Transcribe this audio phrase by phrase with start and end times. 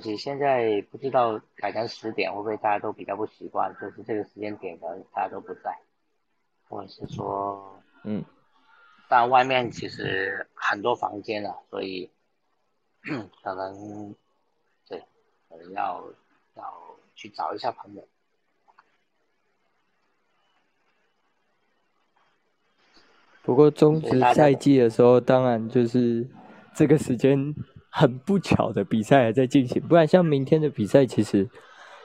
[0.00, 5.78] 而且现在不知道改成十点会不会大家都比较不习惯，就是这个时间点可能大家都不在，
[6.70, 8.24] 或者是说，嗯，
[9.10, 12.08] 但外面其实很多房间了，所以
[13.44, 14.14] 可能
[14.88, 15.04] 对，
[15.50, 16.02] 可能要
[16.54, 18.08] 要去找一下朋友。
[23.42, 26.26] 不过中职赛季的时候，当然就是
[26.74, 27.54] 这个时间
[27.90, 31.48] 很不巧的比赛还在进行，不然像明天的比赛其实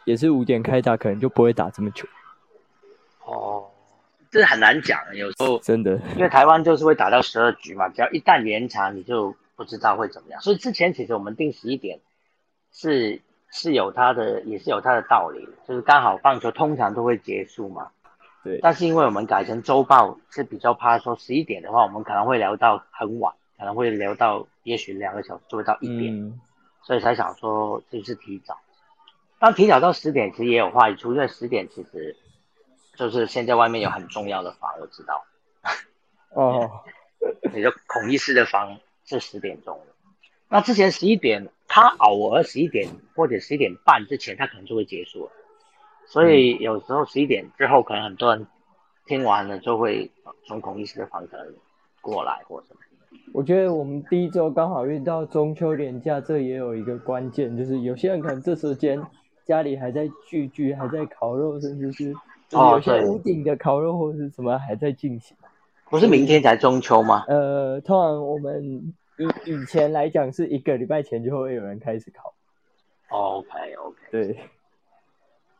[0.04, 2.06] 也是五点开打，可能就不会打这么久。
[3.26, 3.66] 哦，
[4.32, 10.42] 这很难讲，有时候真的，因为台湾就是会打到十二局嘛，只要一旦延长，你就不知道会怎么样。
[10.42, 12.00] 所以之前其实我们定十一点
[12.72, 17.90] 是是有它的，也是有它的道理，就是刚好棒球通常都会结束嘛。
[18.44, 26.40] 对，但是因为我们改成周报，是比较怕说十一点的话，我们可能会聊到很晚，可能会聊到也许两个小时就会到一点，
[26.84, 28.58] 所以才想说就是提早。
[29.40, 32.16] 但提早到十点其实也有坏处，因为十点其实
[32.96, 35.24] 就是现在外面有很重要的房，我知道。
[36.30, 36.84] 哦，
[37.54, 39.94] 你说孔医师的房是十点钟的，
[40.50, 45.32] 那之前十一点他偶尔十一点或者十一点半之前，他可能就会结束了。
[46.08, 48.48] 所以有时候十一点之后，可能很多人
[49.06, 50.12] 听完了就会
[50.46, 51.56] 从孔医师的房可能
[52.02, 52.80] 过来或什么。
[53.34, 59.02] 我觉得我们第一周刚好遇到中秋连假，这也有一个关键，就是有些人可能这时间
[59.46, 62.14] 家里还在聚聚，还在烤肉，甚至是
[62.52, 65.36] 有些屋顶的烤肉或者是什么还在进行。
[65.90, 67.26] 不是明天才中秋吗？
[67.28, 72.34] 呃，通常我们以以前来讲是一个礼拜前就会有人开始烤。
[73.10, 73.98] OK OK。
[74.12, 74.40] 对。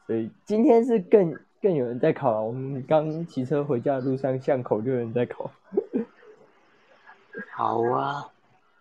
[0.08, 2.44] 所以今天是更更有人在烤了。
[2.44, 5.50] 我们刚骑车回家的路上，巷口就有人在考。
[7.58, 8.28] 好啊，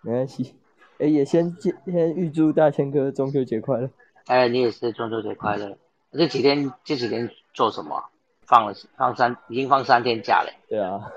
[0.03, 0.57] 没关系。
[0.99, 3.89] 哎，也先先预祝大千哥中秋节快乐。
[4.27, 5.79] 哎，你也是中秋节快乐。
[6.11, 8.03] 这几天这几天做什么？
[8.43, 10.51] 放了放三，已经放三天假了。
[10.69, 11.09] 对啊，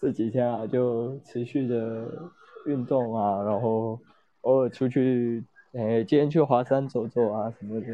[0.00, 2.08] 这几天啊，就持续的
[2.66, 4.00] 运动啊，然后
[4.40, 7.86] 偶尔出去，哎，今天去华山走走啊什么的。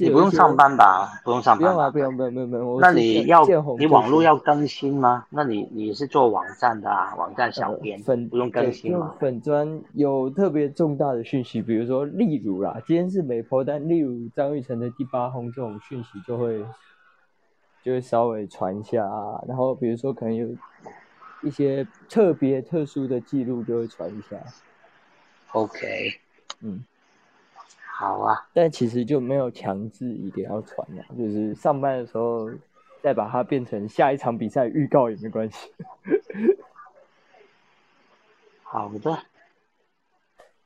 [0.00, 1.20] 你不用上班吧？
[1.22, 1.62] 不用上班。
[1.62, 2.80] 不用啊，不用，不用，不用，不用。
[2.80, 3.46] 那你要
[3.78, 5.24] 你网络要更新吗？
[5.30, 7.14] 那你你是做网站的啊？
[7.14, 9.14] 网站小编粉不用更新吗？
[9.20, 16.64] 粉砖有特别重大的讯息，比如说，例如啦，今天是美婆，但例如张玉成的第八轰这种讯息就会
[17.84, 19.40] 就会稍微传一下啊。
[19.46, 20.48] 然后比如说可能有
[21.42, 24.36] 一些特别特殊的记录就会传一下。
[25.52, 25.78] OK，
[26.60, 26.84] 嗯。
[27.98, 32.50] 好啊，但其实就没有强制一定要传啊，就是上班的时候
[33.02, 35.70] 再把它变成下一场比赛预告也没关系。
[38.62, 39.18] 好的，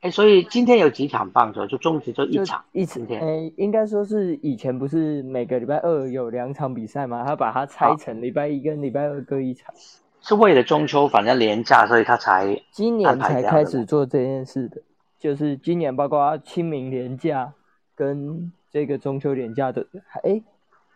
[0.01, 1.65] 哎，所以今天有几场棒球？
[1.67, 3.21] 就中职就一场，一天。
[3.21, 7.23] 哎，应该说是以前不是每个礼拜二有两场比赛吗？
[7.25, 9.73] 他把它拆成礼拜一跟礼拜二各一场，
[10.19, 14.81] 是为了中秋反正廉价，所以他才今年才开始做这件事的。
[15.21, 17.53] 就是今年，包括清明年假
[17.93, 19.85] 跟这个中秋年假的，
[20.23, 20.41] 哎，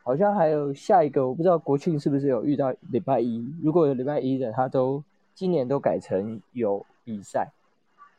[0.02, 3.46] 好像还有下一个，我不知道国庆是不是有遇到礼拜一。
[3.62, 5.04] 如果有礼拜一的，他都
[5.36, 7.52] 今年都改成有比赛。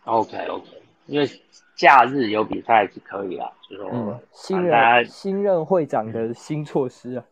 [0.05, 0.69] OK OK，
[1.07, 1.29] 因为
[1.75, 7.25] 假日有比赛是可以啦，就说新任新任会长的新措施啊。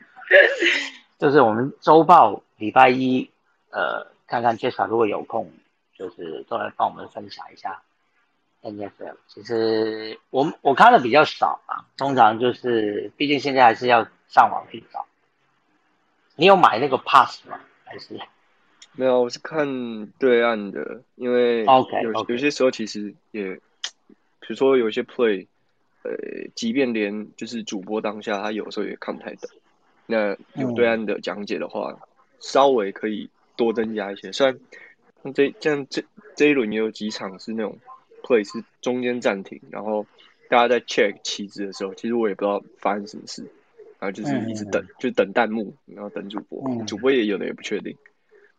[1.18, 3.30] 就是我们周报礼拜一，
[3.70, 5.50] 呃，看看 Jasper 如果有空。
[6.00, 7.82] 就是都来帮我们分享一下
[8.62, 9.16] NFL。
[9.26, 15.04] 其实我我看的比较少啊，通常就是毕竟现在还是要上网去找。
[16.36, 17.60] 你有买那个 pass 吗？
[17.84, 18.18] 还是
[18.94, 19.20] 没有？
[19.20, 23.54] 我是看对岸的，因为 OK 有有些时候其实也，
[24.40, 25.46] 比如说有些 play
[26.02, 26.12] 呃，
[26.54, 29.50] 即便连就是主播当下，他有时候也看不太懂。
[30.06, 31.94] 那有对岸的讲解的话，
[32.40, 34.32] 稍微可以多增加一些。
[34.32, 34.58] 虽然
[35.34, 36.02] 这像这
[36.34, 37.76] 这一轮也有几场是那种
[38.22, 40.06] play 是中间暂停，然后
[40.48, 43.42] 大家在 check 旗子的时候，其实我也不知道发生什么事，
[43.98, 47.96] 然后就是一直等，就等弹幕，然后等主播，主播也有的也不确定，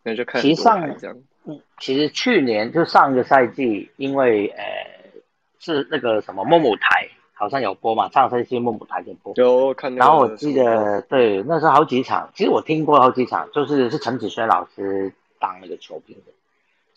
[0.03, 1.17] 那就看其实上这样。
[1.45, 4.63] 嗯，其实去年就上个赛季，因为呃
[5.57, 9.93] 是那个什么木木台好像有播嘛，上赛季木木台有播，有看。
[9.95, 16.31] 然后我记得对那时候好几场，其实我听过好几场，就是是陈子轩老师当那个球评的。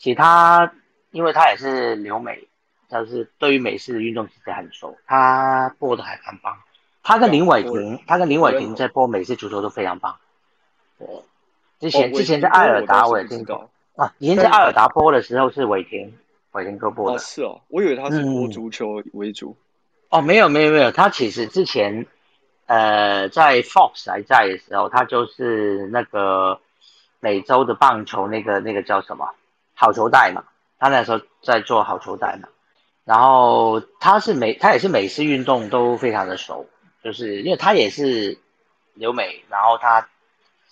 [0.04, 0.70] 其他，
[1.12, 2.46] 因为他也是留美，
[2.90, 6.58] 但是对于美式的运动其实很熟，他播的还蛮棒。
[7.02, 10.16] 他跟林伟霆，他跟林伟霆在播美式足球都非常棒。
[10.98, 11.08] 对，
[11.80, 16.12] 之前之前在艾尔达我也听过啊，以前在艾尔达播的时候是伟霆，
[16.52, 17.18] 伟霆哥播的。
[17.18, 19.56] 是哦，我以为他是播足球为主。
[20.10, 22.04] 哦，没有没有没有，他其实之前
[22.66, 26.60] 呃在 Fox 还在的时候，他就是那个
[27.20, 29.30] 美洲的棒球那个那个叫什么？
[29.74, 30.44] 好球带嘛，
[30.78, 32.48] 他那时候在做好球带嘛，
[33.04, 36.66] 然后他是美，他也是美式运动都非常的熟，
[37.02, 38.38] 就是因为他也是
[38.94, 40.08] 留美，然后他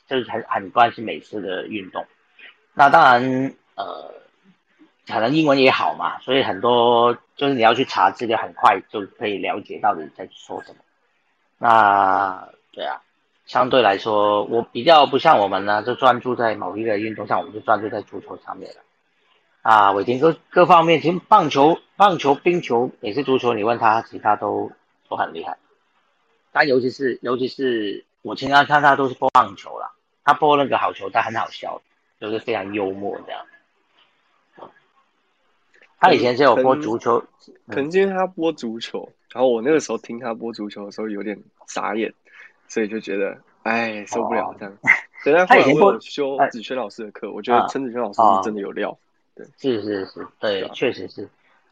[0.09, 2.07] 就是很很关心美式的运动。
[2.75, 4.15] 那当然，呃，
[5.07, 10.79] 可能英文也好嘛，所以很多就是你要去查资料，很快就可以了解到底在说什么。
[11.59, 13.03] 那对啊。
[13.45, 18.81] 相对来说，我比较不像我们呢，就专注在某一个运动上，我们就专注在足球上面了。
[19.63, 24.71] 啊，伟霆各各方面，其实棒球、棒球、冰球也是足球，你问他，其他都
[25.09, 25.57] 都很厉害。
[26.53, 29.93] 但尤其是尤其是我经常看他都是播棒球啦，
[30.25, 31.81] 他播那个好球，他很好笑，
[32.21, 33.47] 就是非常幽默这样。
[35.99, 37.21] 他以前是有播足球，
[37.69, 42.13] 可能因为他播足球，然后我那个时候听他播足球的时候有点傻眼。
[42.69, 44.75] 所以就觉得，哎，受不了这样。
[45.23, 48.97] 对，但后来我修子轩老师的课，我觉得陈子轩老师是真的有料。
[49.35, 51.29] 对，是是是，对，确实是。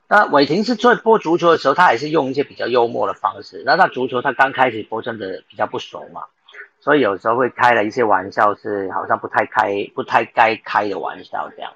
[0.09, 3.63] 那伟霆是在播足球的时候，他也是用一些比较幽默的方式。
[3.65, 6.25] 那他足球他刚开始播真的比较不熟嘛，
[6.81, 11.73] 所以有时候会开了一些玩笑，是好像不太开、不太该开的玩笑这样。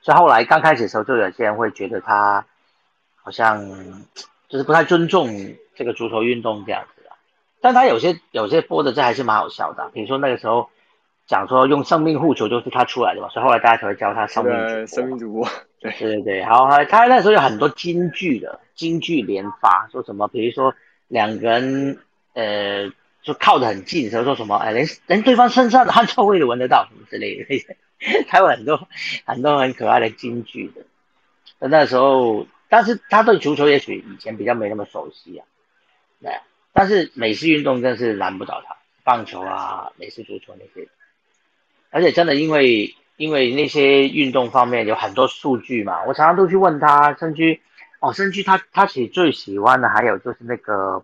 [0.00, 2.44] 所以后来刚开始的时候，就有些人会觉得他
[3.22, 3.68] 好像
[4.48, 7.02] 就是不太尊重这个足球运动这样子。
[7.60, 10.70] 但他有些有些播的这还是蛮好笑的，比如说那个时候
[11.26, 15.48] 讲说用生命护球就是他出来的嘛，所以后来大家才会叫他生命生命主播。
[15.80, 20.74] 对 对对，然后，他那时候有很多金句的，金句连发，说什么，比如说
[21.08, 21.98] 两个人
[22.34, 22.90] 呃
[23.22, 27.76] 就靠得很近，时候说什么，哎连连对方身上的汗臭味都闻得到什么之类的，
[28.28, 28.88] 他有很多
[29.24, 30.82] 很多很可爱的金句的。
[31.58, 35.46] 那那时候，但是他对足球也许以前比较没那么熟悉啊，
[36.20, 36.32] 对。
[36.72, 40.86] 但是美式运动真是难不倒他，棒球啊、美式足球那些，
[41.90, 47.60] 而且真的因为因为那些运动方面有很多数据嘛，我常常都去问他，甚至
[48.00, 51.02] 哦，甚至他他其实最喜欢的还有就是那个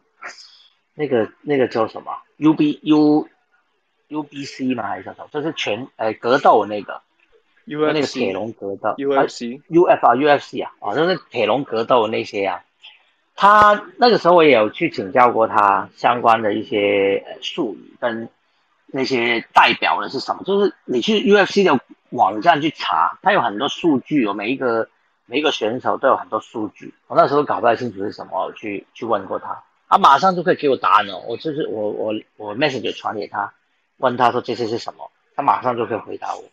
[0.94, 3.28] 那个那个叫什么？U B U
[4.08, 5.28] U B C 嘛还是叫什么？
[5.32, 7.00] 就是全呃格斗那个，
[7.64, 8.94] 那个铁笼格斗。
[8.98, 12.62] U F C U F 啊 U F C 啊啊，就是铁笼格斗那些啊。
[13.34, 18.28] 他那个时候我也有去请教过他相关的一些术语跟
[18.92, 21.80] 那些代表的是什么，就是你去 UFC 的
[22.11, 24.88] 网站去查，他有很多数据，有每一个
[25.26, 26.94] 每一个选手都有很多数据。
[27.08, 31.20] 我那时候搞不太清楚是什么，我去去问过他，他马上就可以给我答案哦。
[31.26, 33.52] 我就是我我我 message 传给他，
[33.96, 36.44] 问他说这些是什么，他马上就可以回答我。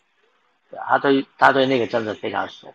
[0.72, 2.74] 对，他对他对那个真的非常熟，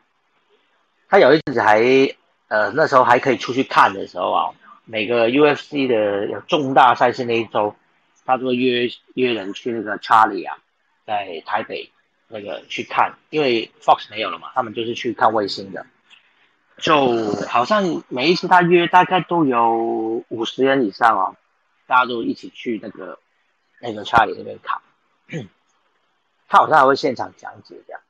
[1.08, 2.14] 他有一阵子还。
[2.48, 4.50] 呃，那时候还可以出去看的时候啊，
[4.84, 7.74] 每个 UFC 的有重大赛事那一周，
[8.24, 10.58] 他都会约约人去那个查理啊，
[11.06, 11.90] 在台北
[12.28, 15.86] 那个去看，因为 Fox 没有了嘛，他们就是去看卫星的，
[16.78, 21.36] 就好像每一次他约大概都有五十人以上哦，
[21.86, 23.18] 大家都一起去那个
[23.80, 24.80] 那个查理那边看，
[26.48, 28.00] 他好像还会现场讲解这样，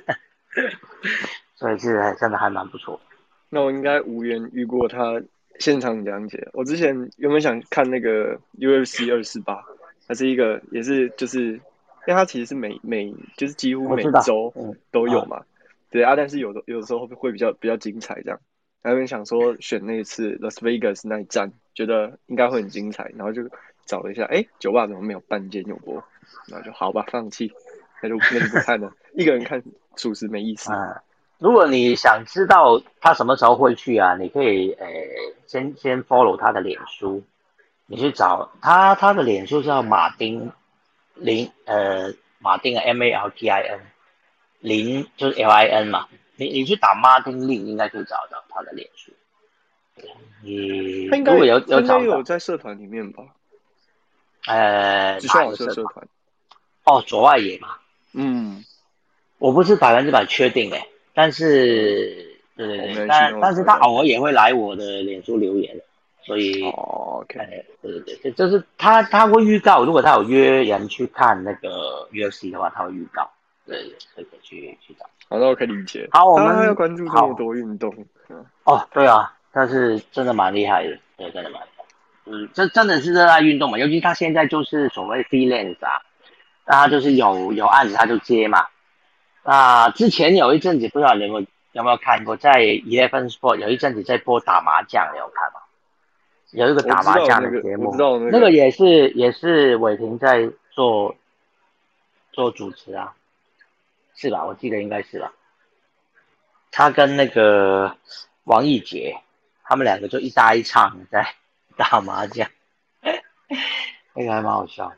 [1.56, 3.00] 所以是真的还蛮不错。
[3.48, 5.22] 那我应该无缘遇过他
[5.58, 6.48] 现场讲解。
[6.52, 9.64] 我之前原本想看那个 UFC 二四八，
[10.06, 11.60] 它是一个也是就是，因
[12.08, 14.52] 为它其实是每每就是几乎每周
[14.90, 15.42] 都有嘛。
[15.90, 18.40] 对啊，但是有的有的时候会比较比较精彩这样。
[18.84, 23.42] 有点想说选那一次 Las Vegas 那一站，觉得应该会很精彩，然后就
[23.86, 26.04] 找了一下，哎，酒吧怎么没有半间有播？
[26.48, 27.50] 那就好吧，放弃，
[28.02, 28.92] 那就那就不看了。
[29.14, 29.62] 一个人看
[29.96, 30.70] 属实没意思。
[31.38, 34.86] 如果你想知道他什么时候会去啊，你可以呃
[35.46, 37.22] 先先 follow 他的脸书，
[37.86, 40.52] 你去找他，他的脸书叫马丁
[41.14, 43.80] 林呃马丁 M A L T I N
[44.60, 49.12] 林就是 L I N 嘛，你你去打马丁林应该可以找到他的脸书。
[50.42, 53.24] 你他应该如果有有应找有在社团里面吧？
[54.46, 55.74] 呃，职校哪一个社团？
[55.74, 56.08] 社社团。
[56.84, 57.78] 哦，左外野嘛，
[58.12, 58.64] 嗯，
[59.38, 65.74] 我不是百分之百确定诶，但是对对对，但但是他偶尔也会来我的脸书留言，
[66.22, 73.30] 所以哦，OK，哎，对对对，就就是他他会预告，如果他有约人去看那个 UFC 的话，他会预告，
[73.66, 73.76] 对，
[74.14, 75.06] 可以去去找。
[75.28, 76.08] 好，的我可以理解。
[76.12, 77.94] 好我们他要关注这好么多运动，
[78.28, 81.84] 嗯哦，对啊，他是真的蛮厉害的，对，真的蛮厉害。
[82.26, 86.02] 嗯，这真的是热爱运动嘛，尤其他现在就是所谓 freelance 啊，
[86.66, 88.66] 那他就是有有案子他就接嘛。
[89.44, 95.60] 那之前有一阵子不知道你们有有没有看过，在 Eleven Sport 有一阵子在播打麻将，你有看吗？
[96.52, 97.94] 有一个打麻将的节目，
[98.30, 101.16] 那个也是也是伟霆在做
[102.32, 103.12] 做主持啊，
[104.14, 104.44] 是吧？
[104.44, 105.32] 我记得应该是吧。
[106.70, 107.96] 他跟那个
[108.44, 109.16] 王艺杰，
[109.64, 111.34] 他们两个就一搭一唱在
[111.76, 112.48] 打麻将，
[114.14, 114.92] 那个还蛮好笑。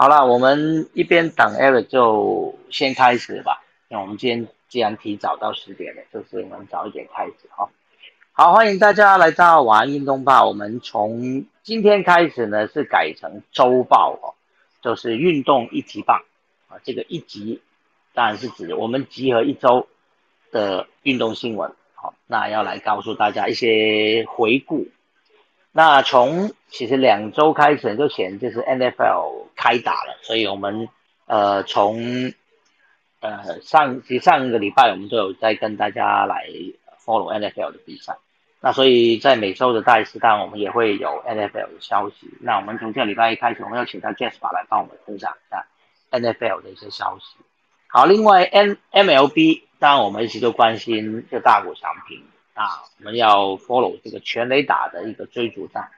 [0.00, 3.64] 好了，我们一边等 Eric 就先开始吧。
[3.88, 7.68] 那我们今天既然提早到十点了，就是我们早一点开始哈。
[8.30, 10.46] 好，欢迎大家来到晚安运动报。
[10.46, 14.38] 我们从今天开始呢，是改成周报哦，
[14.82, 16.22] 就是运动一级棒
[16.68, 16.78] 啊。
[16.84, 17.60] 这个一级
[18.14, 19.88] 当然是指我们集合一周
[20.52, 21.72] 的运动新闻。
[21.94, 24.86] 好，那要来告诉大家一些回顾。
[25.78, 30.88] 那从其实两周开始就前就是 NFL 开打了，所以我们
[31.26, 32.32] 呃从
[33.20, 36.48] 呃上其实上一个礼拜我们都有在跟大家来
[37.04, 38.16] follow NFL 的比赛。
[38.60, 42.28] 那所以在每周的大师当然我们也会有 NFL 的消息。
[42.40, 45.64] 那我们从这个礼拜一开始，我们要请到 Jasper 来帮我们分享一下
[46.10, 47.36] NFL 的一些消息。
[47.86, 52.24] 好，另外 N MLB 当然我们一直都关心这大股翔平
[52.58, 55.88] 啊，我们要 follow 这个全垒打的一个追逐战。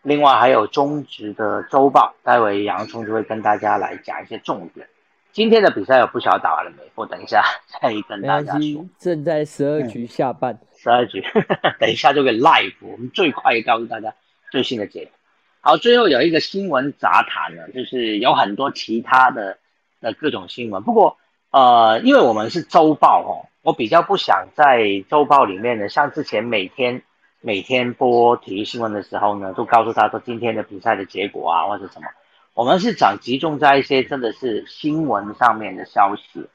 [0.00, 4.88] 另外还有中职的周报，待会洋葱就会跟大家来讲一些重点。
[5.32, 6.78] 今天的比赛有不晓得打完了没？
[6.94, 7.44] 我等一下
[7.82, 10.58] 再跟大家说。，正在十二局下半。
[10.74, 11.22] 十二局，
[11.78, 14.14] 等一下就给 live，我们最快告诉大家
[14.50, 15.12] 最新的结果。
[15.60, 19.58] 好，最后有一个新闻杂谈呢，就是有很多其他的
[20.00, 20.82] 的各种新闻。
[20.82, 21.18] 不过
[21.50, 23.32] 呃，因为我们是周报哦，
[23.68, 27.02] 我比较不想在周报里面呢，像之前每天
[27.42, 32.08] 每天播体育新闻的时候呢，都告诉他说今天的比赛的结果啊，或者什么。
[32.54, 36.48] 我们是讲集中在一些真的是新闻上面的消息，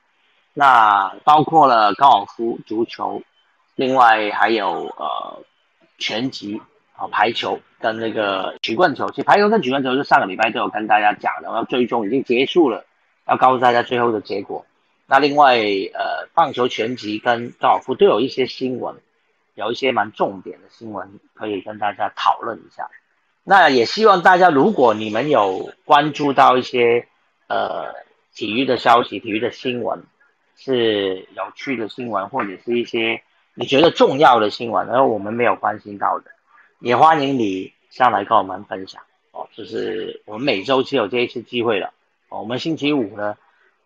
[0.56, 3.22] 那包括了高尔夫、足球，
[3.76, 5.44] 另外还有呃
[6.00, 6.60] 拳击
[6.96, 9.08] 啊、排球跟那个曲棍球。
[9.12, 12.84] 其实排球跟曲棍球是上个礼拜都有跟大家讲的，要最终已经结束了，
[13.28, 14.66] 要告诉大家最后的结果。
[15.14, 18.96] 那另外呃棒球、全集跟高尔夫都有一些新闻，
[19.54, 22.90] 有一些蛮重点的新闻可以跟大家讨论一下。
[23.44, 27.08] 那也希望大家，如果你们有关注到一些
[27.46, 27.94] 呃
[28.34, 30.02] 体育的消息、体育的新闻，
[30.58, 33.22] 是有趣的新闻，或者是一些
[33.54, 36.32] 你觉得重要的新闻，然后我们没有关心到的，
[36.80, 39.48] 也欢迎你上来跟我们分享哦。
[39.54, 41.94] 就是我们每周只有这一次机会了，
[42.30, 43.38] 我们星期五呢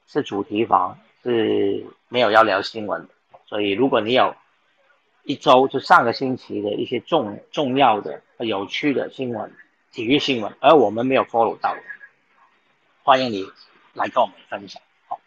[0.07, 3.09] 是主题房，是没有要聊新闻的，
[3.47, 4.33] 所以如果你有
[5.23, 9.53] 一周就上个星期的一些重重要的、有趣的新闻、
[9.91, 11.75] 体育新闻，而我们没有 follow 到，
[13.03, 13.45] 欢迎你
[13.93, 14.81] 来跟我们分享。
[15.09, 15.19] 好，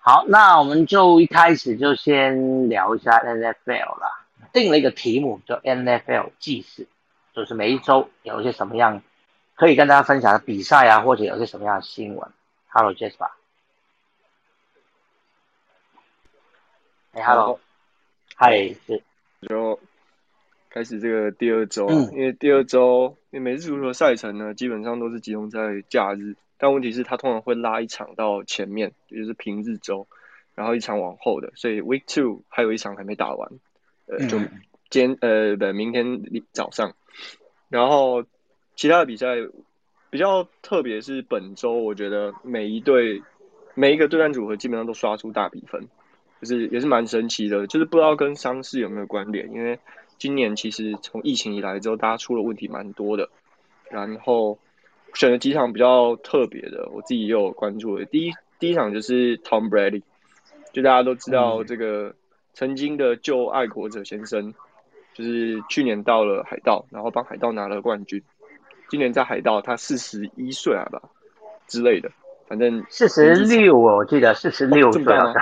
[0.00, 6.88] 好，那我们就一开始就先聊一下 NFL 啦，定了一个题目叫 NFL 纪事，
[7.32, 9.00] 就是每一周有一些什么样
[9.54, 12.28] 可以跟大家分享的比赛啊，或者有些什么样的新闻。
[12.66, 13.30] Hello，Jasper
[17.14, 17.60] ，Hello，
[18.36, 19.02] 嗨，是。
[19.48, 19.78] 就
[20.70, 30.06] 开始这个第二周啊，嗯因为第二周因为每日足球赛程呢，基本上都是集中在假日，但问题是它通常会拉一场到前面，也就是平日周，
[30.54, 33.50] 然后一场往后的，所以 Week Two 还有一场还没打完，
[34.06, 36.94] 呃，就嗯今呃不，明天早上，
[37.68, 38.24] 然后
[38.76, 39.36] 其他的比赛
[40.08, 43.22] 比较特别是本周，我觉得每一队
[43.74, 45.86] 每一个对战组合基本上都刷出大比分。
[46.40, 49.78] 就是也是蛮神奇的，就是不知道跟伤势有没有关联，因为
[50.18, 53.28] 今年其实从疫情以来之后，大家出了问题蛮多的。
[53.90, 54.58] 然后
[55.14, 58.04] 选了几场比较特别的，我自己也有关注的。
[58.06, 60.02] 第一第一场就是 Tom Brady，
[60.72, 62.14] 就大家都知道这个
[62.54, 64.52] 曾经的旧爱国者先生，
[65.12, 68.20] 就是去年到了海盗，然后帮海盗拿了冠军。
[68.88, 71.00] 今年在海盗，他四十一岁了吧
[71.68, 72.10] 之类的，
[72.46, 75.32] 反正四十六，我记得四十六岁了。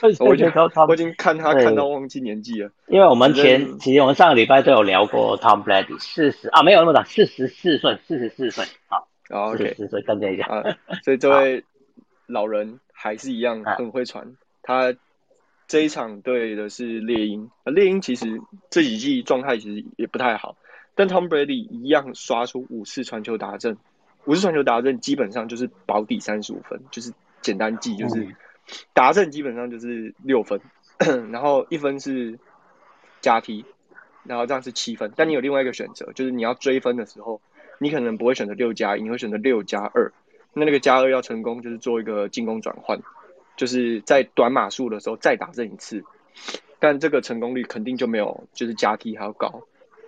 [0.00, 0.52] 我已经
[0.88, 2.70] 我已经看他看到忘记年纪了。
[2.86, 9.02] 因为我们前其实我们上个礼拜都有聊过 Tom Brady，四十啊没有那么大，四十四岁，四十四岁啊。
[9.56, 10.76] 四十四十岁跟这一下。
[11.02, 11.64] 所以这位
[12.26, 14.36] 老人还是一样很会传。
[14.62, 14.94] 他
[15.66, 20.56] 这一场对的是猎鹰，猎鹰其实这几季状态其实也不太好。
[20.94, 23.76] 但 Tom Brady 一样刷出五次传球达阵，
[24.26, 27.12] 五次传球达阵基本上就是保底三十五分，就是
[27.42, 28.26] 简单记，就是
[28.92, 30.60] 达阵基本上就是六分，
[31.30, 32.38] 然后一分是
[33.20, 33.64] 加踢，
[34.24, 35.12] 然后这样是七分。
[35.14, 37.40] 但你有另外一个选择，就是你要追分的时候，
[37.78, 40.12] 你可能不会选择六加一，你会选择六加二。
[40.54, 43.00] 那那个加二要成功，就是做一个进攻转换，
[43.56, 46.04] 就是在短码数的时候再打这一次，
[46.78, 49.64] 但这个成功率肯定就没有就是加踢还要高。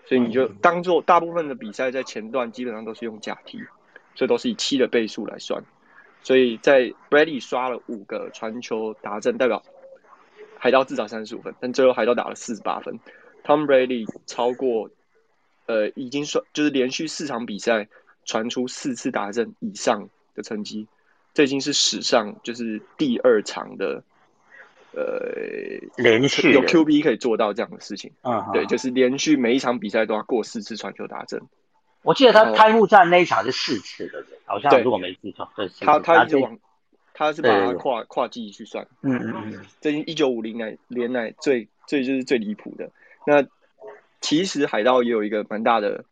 [0.07, 3.61] 所以你就当做大部分的比赛在前段基本上都是用假踢，
[4.17, 5.63] 所以都是以七的倍数来算。
[6.25, 9.63] 所以在 Brady 刷了五个传球达阵，代表
[10.59, 12.99] 海盗至少三十五分，但最后海盗打了四十八分。
[13.45, 14.91] Tom Brady 超过
[15.67, 17.87] 呃已经算就是连续四场比赛
[18.25, 20.89] 传出四次达阵以上的成绩，
[21.33, 24.03] 这已经是史上就是第二场的。
[24.99, 31.43] 呃，连续有 QB 可以做到这样的事情，嗯，对，就是连续每一场比赛都要过四次传球达阵。
[32.07, 36.57] 我记得他开幕战那一场是四次的，好像如果没记错，对，他他一直往，
[37.13, 42.89] 他是把它跨跨季去算，嗯嗯嗯，这一九五零年年来最最就是最离谱的。
[43.27, 43.45] 那
[44.21, 46.05] 其实海盗也有一个蛮大的，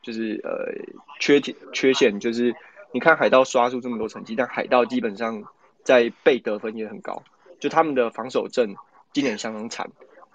[0.00, 0.72] 就是呃
[1.20, 2.54] 缺点缺陷，就是
[2.92, 5.44] 你看海盗刷出这么多成绩，但海盗基本上
[5.82, 7.22] 在被得分也很高。
[7.60, 8.74] 就他们的防守阵
[9.12, 9.86] 今年相当惨，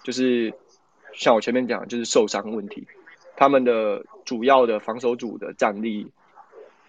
[0.03, 0.53] 就是
[1.13, 2.85] 像我前面讲，就是受伤问题。
[3.35, 6.11] 他们的主要的防守组的战力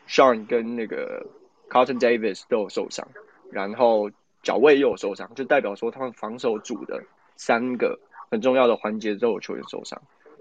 [0.09, 1.26] ，Sean 跟那个
[1.68, 3.07] Carton Davis 都有受伤，
[3.50, 4.11] 然后
[4.42, 7.02] 脚位又有受伤，就代表说他们防守组的
[7.37, 7.98] 三个
[8.31, 10.00] 很重要的环节都有球员受伤。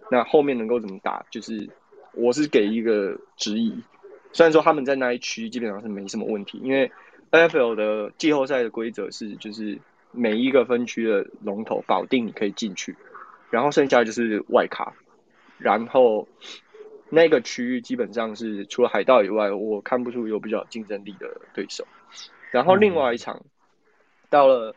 [0.10, 1.70] 那后面能够怎么打，就是
[2.14, 3.82] 我是给一个质疑。
[4.34, 6.92] 虽然说他们在那一区基本上是没什么问题，因为。
[7.32, 9.80] NFL 的季后赛的规则是，就是
[10.12, 12.94] 每一个分区的龙头保定你可以进去，
[13.50, 14.94] 然后剩下就是外卡，
[15.62, 16.28] 然后
[17.10, 21.86] 那个区域基本上是除了海盗以外，我看不出有比较竞争力的对手。
[22.52, 23.44] 然后另外一场
[24.30, 24.76] 到了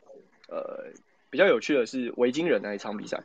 [0.49, 0.85] 呃
[1.31, 3.23] 比较有趣的是维京人那一场比赛，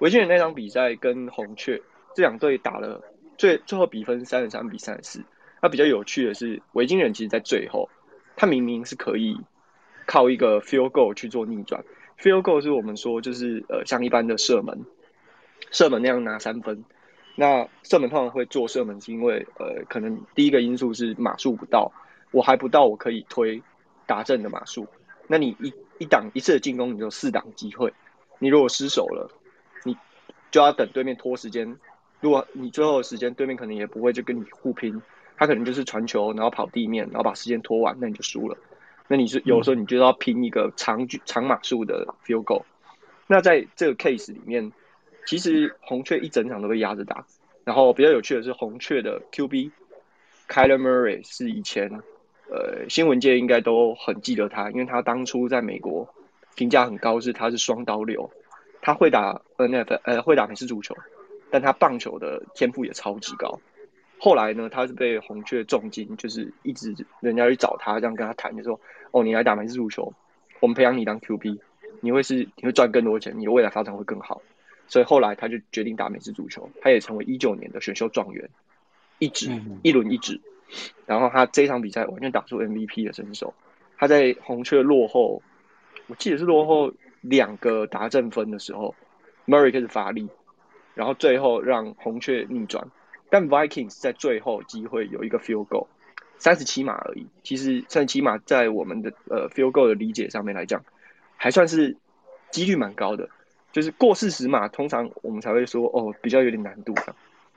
[0.00, 1.80] 维京人那场比赛跟红雀
[2.14, 3.02] 这两队打了
[3.36, 5.24] 最最后比分三十三比三十四。
[5.60, 7.88] 那比较有趣的是维京人其实在最后。
[8.34, 9.38] 他明明是可以
[10.06, 11.84] 靠一个 field goal 去做逆转
[12.18, 14.86] ，field goal 是我们说就是呃像一般的射门，
[15.70, 16.82] 射门那样拿三分。
[17.34, 21.92] 那射门通常会做射门，是因为呃可能第一个因素是码数不到，
[22.30, 23.62] 我还不到我可以推
[24.06, 24.86] 打正的码数。
[25.26, 27.92] 那你一一档一次的进攻，你就四档机会。
[28.38, 29.30] 你如果失手了，
[29.84, 29.96] 你
[30.50, 31.76] 就要等对面拖时间。
[32.20, 35.00] 如果你最后的时间对面可能也不会就跟你互拼。
[35.34, 38.56] 他可能就是传球，然后跑地面，然后把时间拖完，那你就输了。
[39.08, 42.62] 那你是有时候你就要拼一个长距长码数的 field goal。
[43.26, 44.70] 那在这个 case 里面，
[45.26, 47.24] 其实红雀一整场都被压着打。
[47.64, 49.70] 然后比较有趣的是，红雀的 QB
[50.48, 51.88] Kyler Murray 是以前
[52.50, 56.12] 呃新闻界应该都很记得他，因为他当初在美国
[56.56, 58.28] 评价很高，是他是双刀流，
[58.80, 60.96] 他会打 NF 呃会打美式足球，
[61.52, 63.60] 但他棒球的天赋也超级高。
[64.18, 68.80] 后来呢，他是被红雀重金，就是一直人家去找他，这样跟他谈，就说
[69.12, 70.12] ：“哦，你来打美式足球，
[70.58, 71.58] 我们培养你当 QB，
[72.00, 74.42] 你会是你会赚更多钱，你的未来发展会更好。”
[74.92, 78.50] 所以后来他就决定打美式足球，他也成为一九年的选秀状元，
[79.18, 79.50] 一指
[79.82, 80.38] 一轮一指，
[81.06, 83.54] 然后他这场比赛完全打出 MVP 的身手。
[83.96, 85.42] 他在红雀落后，
[86.08, 88.94] 我记得是落后两个达阵分的时候
[89.46, 90.28] ，Murray 开始发力，
[90.94, 92.86] 然后最后让红雀逆转。
[93.30, 95.86] 但 Vikings 在最后机会有一个 field goal，
[96.36, 97.26] 三十七码而已。
[97.42, 100.84] 其实三十七码在我们的呃 field goal 的理解上面来讲，
[101.38, 101.96] 还算是
[102.50, 103.30] 几率蛮高的。
[103.72, 106.94] 就是过四十码，通常我们才会说哦比较有点难度。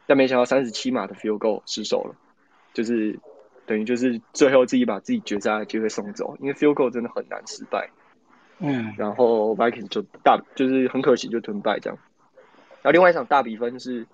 [0.08, 2.16] 但没想到三十七码的 field goal 失手了，
[2.74, 3.20] 就是
[3.66, 6.36] 等于就是最后自己把自己绝杀的机会送走。
[6.40, 7.90] 因为 field goal 真的很难失败。
[8.60, 12.00] 嗯，然后 Vikings 就大就是很可惜就吞败这样。
[12.82, 14.08] 然后另外一场大比分是。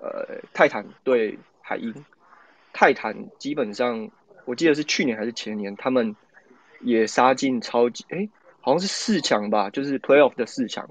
[0.00, 1.92] 呃，泰坦对海鹰，
[2.72, 4.08] 泰坦基本上
[4.44, 6.14] 我记得是去年还是前年，他们
[6.80, 8.28] 也杀进超级，哎，
[8.60, 10.88] 好像是四强吧，就是 playoff 的四强，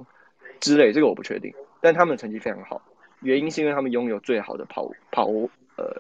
[0.59, 1.53] 之类，这个我不确定。
[1.81, 2.81] 但他们成绩非常好，
[3.21, 5.27] 原因是因为他们拥有最好的跑跑
[5.75, 5.93] 呃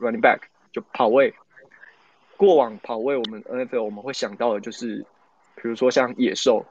[0.00, 0.38] running back
[0.72, 1.32] 就跑位。
[2.36, 5.04] 过往跑位，我们 NFL 我们会想到的就是，
[5.54, 6.66] 比如说像野兽，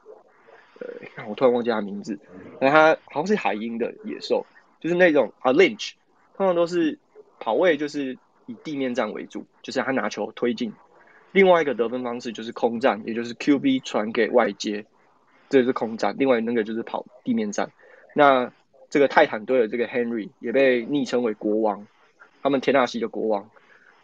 [0.78, 2.18] 呃，我突然忘记他名字，
[2.60, 4.44] 那他好像是海鹰的野兽，
[4.78, 5.92] 就是那种啊 Lynch，
[6.36, 6.98] 通常都是
[7.40, 10.70] 跑位就是以地面战为主，就是他拿球推进。
[11.32, 14.84] 另外一个得分方式就是空战，也就是 QB 传给外接，
[15.54, 16.14] 这是空战。
[16.18, 17.70] 另外那个就是跑地面战。
[18.12, 18.52] 那
[18.90, 21.86] 这个泰坦队的这个 Henry 也被昵称为国王，
[22.42, 23.48] 他们天纳西的国王。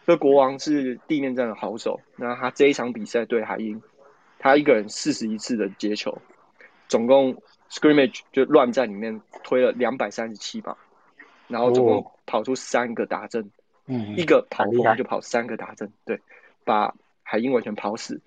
[0.07, 2.01] 这国王是地面战的好手。
[2.17, 3.83] 那他这一场比赛对海鹰，
[4.39, 6.17] 他一个人四十一次的接球，
[6.89, 7.37] 总共
[7.69, 10.77] scrimmage 就乱战里面推了两百三十七码，
[11.49, 13.51] 然后总共跑出三个达阵，
[13.87, 16.21] 嗯，一个跑风就跑三个达阵，对，
[16.65, 18.21] 把海鹰完全跑死。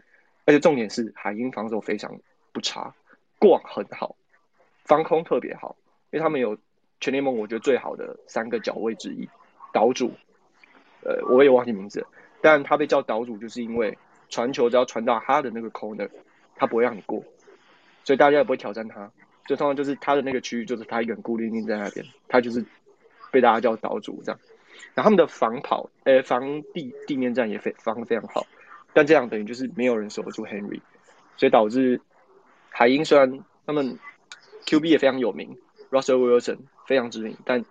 [0.45, 2.19] 而且重点是海鹰防守非常
[2.51, 2.93] 不差，
[3.43, 4.15] 过很好，
[4.86, 5.75] 防空特别好，
[6.12, 6.58] 因为他们有
[7.01, 9.27] 全联盟我觉得最好的三个角位之一，
[9.73, 10.12] 岛主。
[11.06, 12.08] 呃，我也忘记名字，
[12.41, 13.97] 但他被叫岛主，就是因为
[14.29, 16.10] 传球只要传到他的那个 corner，
[16.56, 17.21] 他不会让你过，
[18.06, 19.12] 所以大家也不会挑战他。
[19.45, 22.65] 就通常就是他的那个区域，就是他一个人孤零零在那边，他就是
[23.32, 24.39] 被大家叫岛主这样。
[24.93, 28.47] 然后他们的防跑，呃，防地地面战也非防非常好，
[28.93, 30.79] 但这样等于就是没有人守得住 Henry，
[31.36, 31.99] 所以导致
[32.75, 33.99] 海鹰虽然他们
[34.65, 35.55] QB 也非常有名
[35.91, 36.57] ，Russell Wilson
[36.88, 37.63] 非常知名，但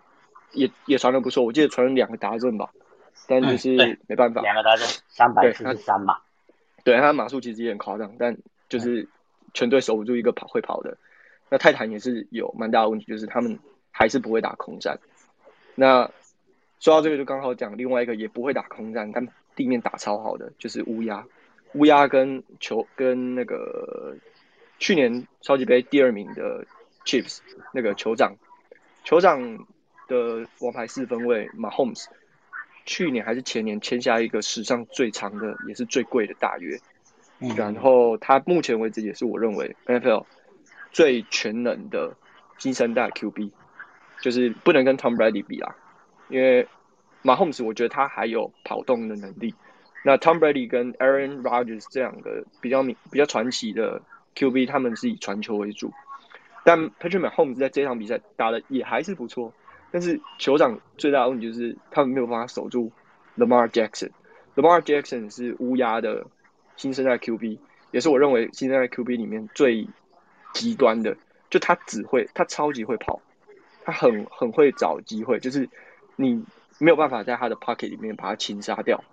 [0.52, 2.70] 也也传的不错，我记得传了两个达阵吧。
[3.26, 6.18] 但就是没办法，两个达阵三百四十三码，
[6.84, 8.36] 对他码数其实也很夸张，但
[8.68, 9.08] 就是
[9.54, 10.96] 全队守不住一个跑会跑的。
[11.48, 13.58] 那泰坦也是有蛮大的问题，就是他们
[13.90, 14.98] 还是不会打空战。
[15.74, 16.10] 那
[16.80, 21.24] 说到这个，就刚好讲另外一个也不会打空战，但地面打超好的，就是乌鸦。
[21.74, 24.14] 乌鸦跟球跟那个
[24.82, 26.66] 去年超级杯第二名的
[27.04, 27.38] Chiefs
[27.72, 28.34] 那个酋长，
[29.04, 29.64] 酋长
[30.08, 32.06] 的王牌四分卫 Mahomes。
[32.84, 36.80] 去年还是前年签下一个史上最长的，也是最贵的大约。
[37.56, 40.26] 然后他目前为止也是我认为 NFL
[40.90, 42.16] 最全能的
[42.58, 43.52] 新生代 QB，
[44.20, 45.76] 就是不能跟 Tom Brady 比啦，
[46.28, 46.66] 因为
[47.22, 49.54] Mahomes 我觉得他还有跑动的能力。
[50.04, 54.02] 那 Tom Brady 跟 Aaron Rodgers 这两个比较名比较传奇的
[54.34, 55.92] QB，他们是以传球为主，
[56.64, 59.52] 但 Patrick Mahomes 在这场比赛打的也还是不错。
[59.90, 62.90] 但是酋长最大的问题就是他们没有办法守住
[63.36, 64.10] Lamar Jackson。
[64.54, 66.26] Lamar Jackson 是乌鸦的
[66.76, 67.58] 新生代 QB，
[67.90, 69.86] 也是我认为新生代 QB 里面最
[70.54, 71.16] 极端的。
[71.50, 73.20] 就他只会，他超级会跑，
[73.84, 75.68] 他很很会找机会，就是
[76.16, 76.42] 你
[76.78, 79.04] 没有办法在他的 pocket 里面把他擒杀掉。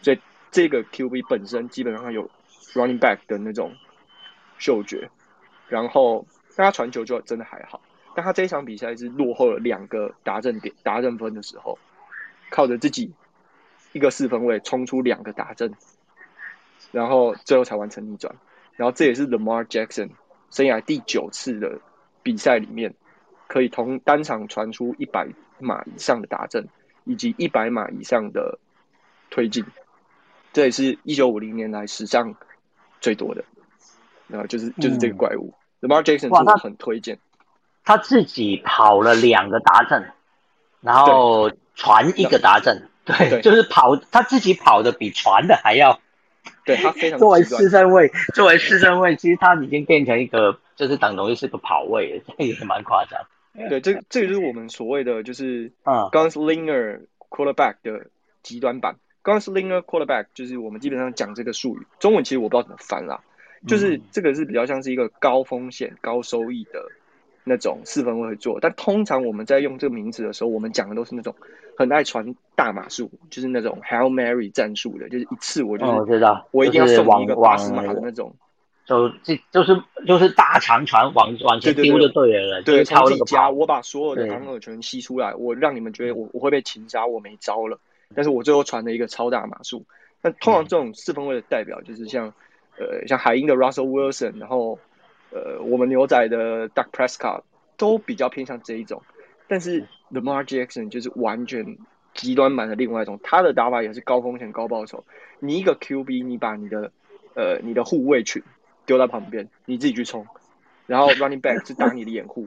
[0.00, 0.18] 所以
[0.50, 2.30] 这个 QB 本身基本上有
[2.72, 3.74] running back 的那种
[4.58, 5.10] 嗅觉，
[5.68, 7.80] 然后但他传球就真的还好。
[8.14, 11.78] 但他这一场比赛是落后了两个达阵点、达阵分的时候，
[12.50, 13.12] 靠着自己
[13.92, 15.74] 一个四分位冲出两个达阵，
[16.92, 18.34] 然后最后才完成逆转。
[18.76, 20.10] 然后这也是 Lamar Jackson
[20.50, 21.80] 生涯第九次的
[22.22, 22.94] 比赛里面，
[23.48, 26.68] 可以同单场传出一百码以上的达阵，
[27.04, 28.58] 以及一百码以上的
[29.28, 29.64] 推进。
[30.54, 32.34] 这也是一九五零年来史上
[33.02, 33.44] 最多的。
[34.28, 37.18] 然后就是就是这个怪物 Lamar Jackson 是我很推荐。
[37.84, 40.10] 他自己跑了两个达阵，
[40.80, 46.00] 然后传一个达阵，对， 就是跑他自己跑的比传的还要，
[46.66, 53.20] 对他非常 作为四身位，作为四身位，其实他已经变成一个，就是等同于是个跑位，这也是蛮夸张。
[53.68, 58.06] 对，这这个就是我们所谓的就是啊，gunslinger quarterback 的
[58.42, 58.96] 极端版。
[59.22, 63.20] gunslinger quarterback 就是我们基本上讲这个术语，中文其实我不知道怎么翻啦，
[63.66, 66.84] 就是这个是比较像是一个高风险高收益的。
[67.48, 71.32] 那种四分位做，但通常我们在用这个名字的时候，我们讲的都是那种
[71.78, 78.34] 很爱传大码数，就是那种 Hail Mary 战术的，就是一次我就是我知道，我一定要送一个八十码的那种，
[78.84, 87.78] 就这就是就是大长传往往前丢就对了，对，超己家，我把所有的防守全吸出来，我让你们觉得我我会被擒杀，我没招了，
[88.12, 89.84] 但是我最后传了一个超大码数。
[90.20, 92.34] 那通常这种四分位的代表就是像
[92.78, 94.78] 呃像海鹰的 Russell Wilson，然后。
[95.32, 97.42] 呃，我们牛仔的 Duck Prescott
[97.76, 99.02] 都比较偏向这一种，
[99.48, 101.76] 但是 The Mar Jackson 就是完全
[102.14, 105.04] 极端版的另外一种，他的打法也是高风险高报酬。
[105.40, 106.92] 你一个 QB，你把你的
[107.34, 108.40] 呃你的护卫群
[108.86, 110.26] 丢在旁边，你自己去冲，
[110.86, 112.46] 然后 Running Back 是打你的掩护，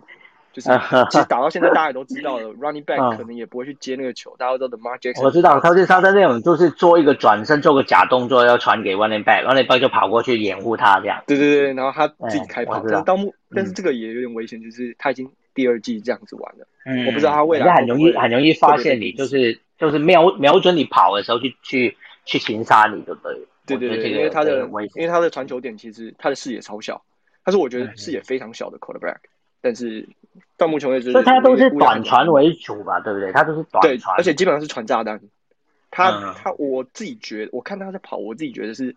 [0.52, 0.70] 就是
[1.10, 5.24] 其实打到现在大家也都知道了，running back 嗯可能也不会去接那个球，大家都知道 Jackson。
[5.24, 11.24] 我知道，他是他在那种，就是做一个转身，做个假动作，要传给 running back，running back 就跑过去掩护他这样。
[11.28, 16.68] 对对对，然后他自己开跑，但是到目，但是嗯这个也有点危险，就是他已经第二季这样子玩了。
[16.86, 23.38] 嗯我不知道他未来很容易很容易发现你，就是就是瞄瞄准你跑的时候去去去擒杀你，对不对？
[23.68, 27.00] 对对对，因为他的因为他的传球点其实他的视野超小，
[27.46, 29.18] 他是我觉得嗯视野非常小的 quarterback，
[29.62, 30.10] 但是
[30.58, 33.32] 到目前为止，所以他都是短传为为主吧，对不对？
[33.32, 35.20] 他都是短对，传，而且基本上是传炸弹。
[35.92, 38.96] 他、嗯他我自己觉得，我看他在跑，我自己觉得是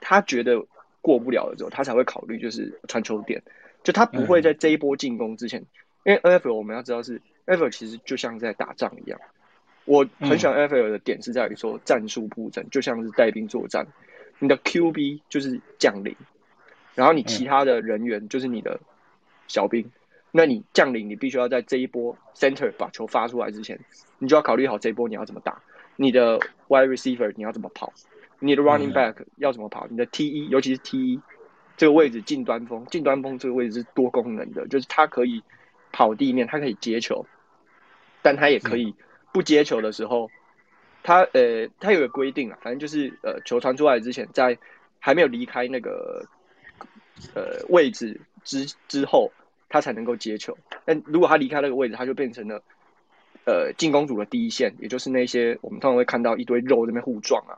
[0.00, 0.64] 他觉得
[1.00, 3.40] 过不了的时候，他才会考虑就是传球点，
[3.84, 5.64] 就他不会嗯在这一波进攻之前，
[6.04, 9.20] 因为 NFL 我们要知道是 NFL 其实就像在打仗一样。
[9.84, 13.86] 我很喜欢嗯 NFL 的点是在于说战术布阵，就像是带兵作战，
[14.40, 16.16] 你的 QB 就是将领，
[16.96, 18.80] 然后你其他的人员就是你的
[19.46, 19.88] 小兵。
[20.34, 23.78] 那你降临，你必须要在这一波 center 把球发出来之前，
[24.18, 25.62] 你就要考虑好这一波你要怎么打，
[25.96, 27.92] 你的 wide receiver 你要怎么跑，
[28.38, 28.94] 你的 running 嗯。
[28.94, 31.20] back 要怎么跑，你的 T 一，尤其是 T 一
[31.76, 35.42] 这个位置近端锋，近端锋这个位置是多功能的，就是它可以
[35.92, 37.26] 跑地面，它可以接球，
[38.22, 38.94] 但它也可以
[39.32, 40.30] 不接球的时候，
[41.02, 44.56] 它呃它有个规定啊，反正就是呃球传出来之前，在
[44.98, 46.24] 还没有离开那个
[47.34, 49.30] 呃位置之之后，
[49.72, 50.56] 他才能够接球。
[50.84, 52.62] 但如果他离开那个位置，他就变成了
[53.46, 57.56] 呃进攻组的第一线，也就是那些我们通常会看到一堆肉那边互撞啊，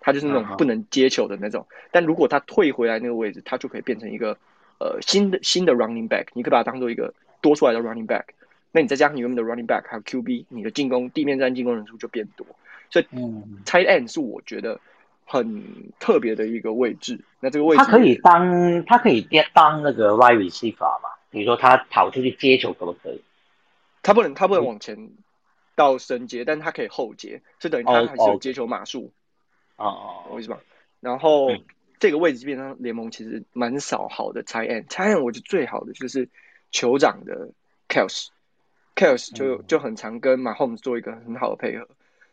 [0.00, 1.64] 他就是那种不能接球的那种。
[1.92, 4.36] 但如果他退回来那个位置，他就可以变成一个
[4.80, 8.24] 呃新的新的 running back，你可以把它当做一个多出来的 running back。
[8.72, 12.44] 那你再加上你原本的 running back 还有 QB，你的进攻地面战进攻人数就变多。
[12.90, 14.80] 所以嗯，tight end 是我觉得
[15.24, 15.62] 很
[16.00, 17.20] 特别的一个位置。
[17.38, 21.08] 那这个位置他可以当他可以当当那个 wide receiver 嘛？
[21.32, 23.20] 比如说他跑出去接球可不可以？
[24.04, 25.10] 他不能他不能往前
[25.74, 29.10] 到升阶，但是他可以后接，就等于他还是有接球码数，
[29.74, 30.60] 哦哦我意思吧？
[31.00, 31.64] 然后、嗯。
[31.98, 36.28] 这个位置基本上联盟其实蛮少好的 tight end，tight end 我觉得最好的就是
[36.72, 37.48] 酋长的
[37.88, 39.64] Kels，Kels 就嗯。
[39.68, 41.86] 就很常跟 Mahomes 做一个很好的配合，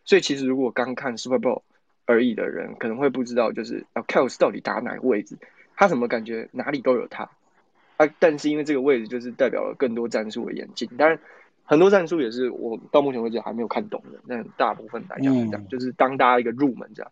[0.06, 1.62] 所以其实如果刚看 Super Bowl
[2.06, 5.38] 而已的人，可能会不知道就是啊 Kels 到底打哪个位置，
[5.76, 7.30] 他怎么感觉哪里都有他
[8.00, 8.10] 啊？
[8.18, 11.20] 但是因为这个位置就是代表了更多战术的演进，当然
[11.66, 17.12] 很多战术也是我到目前为止还没有看懂的，但大部分来讲是这样，嗯就是当大家一个入门这样。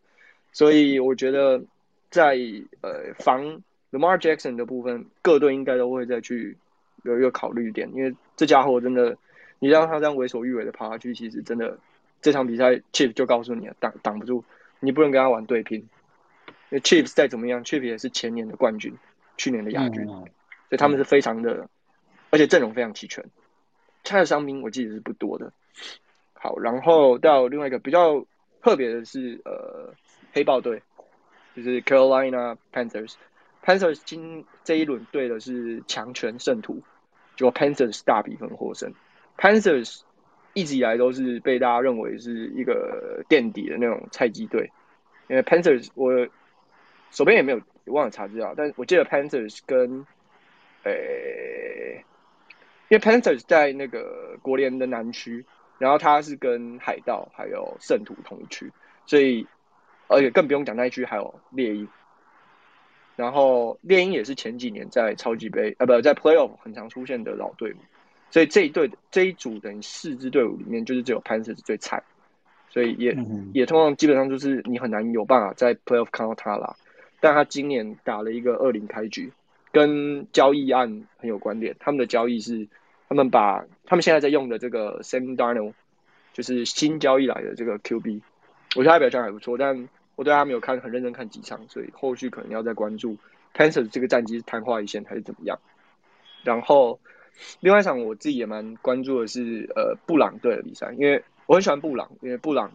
[0.53, 1.61] 所以我觉得
[2.09, 2.35] 在
[2.81, 6.57] 呃防 Lamar Jackson 的部分，各队应该都会再去
[7.03, 9.15] 有一个考虑点，因为这家伙真的，
[9.59, 11.77] 你让他这样为所欲为的爬下去，其实真的
[12.21, 14.43] 这场比赛 Chief 就告诉你了，挡挡不住，
[14.79, 15.79] 你不能跟他玩对拼。
[16.69, 18.93] 因为 Chiefs 再怎么样，Chiefs 也是前年的冠军，
[19.37, 20.25] 去年的亚军，嗯
[20.69, 21.69] 所以他们是非常的，
[22.29, 23.25] 而且阵容非常齐全。
[24.03, 25.51] 他的伤兵我记得是不多的。
[26.33, 28.25] 好，然后到另外一个比较
[28.61, 29.93] 特别的是，呃，
[30.33, 30.81] 黑豹队，
[31.55, 33.15] 就是 Carolina Panthers。
[33.63, 36.81] Panthers 今这一轮对的是强权圣徒，
[37.35, 38.93] 结果 Panthers 大比分获胜。
[39.37, 40.01] Panthers
[40.53, 44.71] 一直以来都是被大家认为是一个垫底的那种菜鸡队，
[45.27, 46.27] 因为 Panthers 我
[47.11, 50.05] 手边也没有忘了查资料，但我记得 Panthers 跟
[50.87, 52.03] 呃，
[52.89, 55.45] 因为 Panthers 在那个国联的南区，
[55.77, 58.71] 然后他是跟海盗还有圣徒同一区，
[59.05, 59.45] 所以
[60.07, 61.87] 而且更不用讲那一区还有猎鹰，
[63.15, 67.77] 然后猎鹰也是前几年在超级杯啊不在 Playoff 很常出现的老队伍，
[68.31, 72.01] 所以这一队这一组等于四支队伍里面就是只有 Panthers 最菜，
[72.69, 76.75] 所以也、嗯也通常基本上就是你很难有办法在 Playoff 看到他啦，
[77.19, 79.33] 但他今年打了一个二零开局。
[79.77, 81.75] 跟交易案很有关联。
[81.79, 82.67] 他们的交易是，
[83.07, 85.73] 他们把他们现在在用的这个 Sam Darnold，
[86.33, 88.21] 就是新交易来的这个 QB，
[88.75, 93.15] 我觉得他表现还不错，但我对他没有看很认真看几场，所以后续可能要再关注
[93.53, 95.59] Panthers 这个战绩是昙花一现还是怎么样。
[96.43, 96.99] 然后
[97.59, 102.71] 另外一场我自己也蛮关注的是呃布朗队的比赛，因为我很喜欢布朗，因为布朗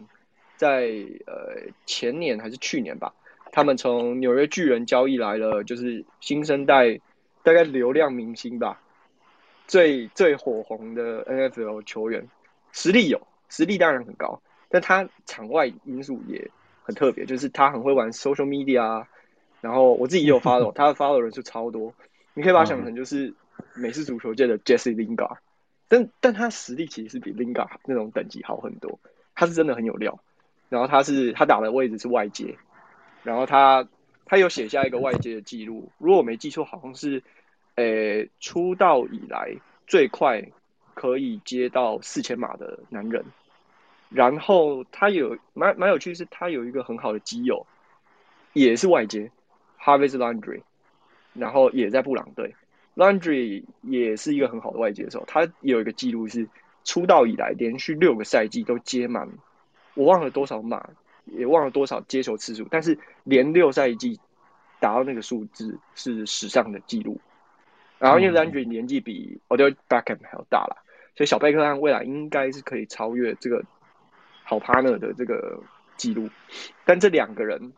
[0.57, 0.93] 在
[1.27, 3.13] 呃前年还是去年吧。
[3.53, 6.99] 他们从纽约巨人交易来了，就是新生代
[7.43, 8.81] 大概流量明星吧，
[9.67, 12.27] 最最火红的 NFL 球员，
[12.73, 16.51] 实力有，实力当然很高，但他场外因素也
[16.83, 19.09] 很特别，就是他很会玩 social media 啊，
[19.61, 21.93] 然后我自己也有 follow， 他的 follow 人数超多，
[22.33, 23.35] 你可以把它想成就是
[23.75, 25.37] 美式足球界的 Jesse Lingard，
[25.89, 28.99] 但但他实力其实是比 Lingard 那种等级好很多，
[29.35, 30.19] 他是真的很有料，
[30.71, 32.57] 然后他是他打的位置是外接。
[33.23, 33.89] 然后他
[34.25, 37.23] 他有写下一个外接的记录，如果我没记错，好像是，
[37.75, 39.55] 呃，出道以来
[39.87, 40.43] 最快
[40.95, 43.25] 可以接到四千码的男人。
[44.09, 47.67] 然后他有蛮蛮有趣，是他有一个很好的基友，
[48.53, 49.31] 也是外接
[49.81, 50.61] ，Harvey Landry，
[51.33, 52.55] 然后也在布朗队
[52.95, 55.25] ，Landry 也是一个很好的外接手。
[55.27, 56.47] 他有一个记录是
[56.85, 59.31] 出道以来连续六个赛季都接满，
[59.95, 60.91] 我忘了多少码，
[61.27, 64.21] 也忘了多少接球次数，但是连六赛季
[64.81, 67.21] 达到那个数字是史上的记录。
[67.99, 70.83] 然后因为 Landry 年纪比 Odell Beckham 还要大了，
[71.17, 73.65] 所以小贝克汉未来应该是可以超越这个。
[74.45, 75.61] 好 partner 的这个
[75.97, 76.29] 记录，
[76.85, 77.73] 但这两个人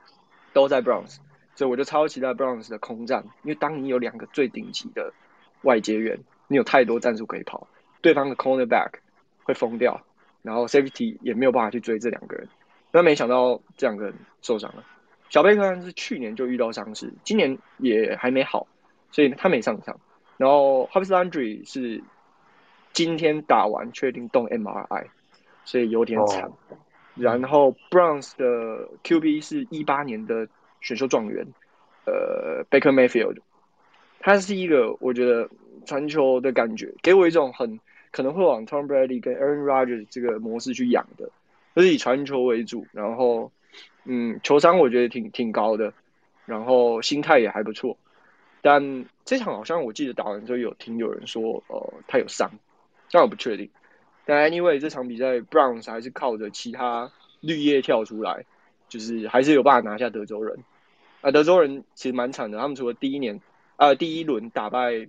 [0.54, 1.18] 都在 Browns，
[1.54, 3.22] 所以我就超期待 Browns 的空战。
[3.42, 5.12] 因为当你有两个最顶级的
[5.60, 7.68] 外接员，你有太多战术可以跑，
[8.00, 8.92] 对方的 cornerback
[9.44, 10.02] 会疯掉，
[10.42, 12.48] 然后 safety 也没有办法去追这两个人。
[12.94, 14.82] 那没想到这两个人受伤了。
[15.28, 18.66] 小贝克是去年就遇到伤势，今年也还没好，
[19.10, 20.00] 所以他没上场。
[20.38, 22.02] 然后 Harvey Landry 是
[22.94, 25.08] 今天打完确定动 MRI。
[25.66, 26.52] 所以有点惨，
[27.14, 30.46] 然后 Browns 的 QB 是一八年的
[30.82, 31.46] 选秀状元，
[32.04, 33.38] 呃，Baker Mayfield，
[34.20, 35.48] 他是一个我觉得
[35.86, 37.80] 传球的感觉，给我一种很
[38.10, 41.30] 可能会往 Tom Brady 跟 Aaron Rodgers 这个模式去养的，
[41.74, 43.50] 就是以传球为主，然后
[44.04, 45.92] 嗯，球商我觉得挺挺高的，
[46.46, 47.96] 然后心态也还不错，
[48.62, 52.50] 但这场好像我记得打完之后有听有人说，呃，他有伤，
[53.10, 53.70] 但我不确定。
[54.26, 58.46] 但 anyway 这场比赛，Browns 还是靠着其他绿叶跳出来，
[58.88, 60.64] 就是还是有办法拿下德州人。
[61.20, 63.40] 啊，德州人其实蛮惨的，他们除了第一年，
[63.76, 65.08] 呃，第一轮打败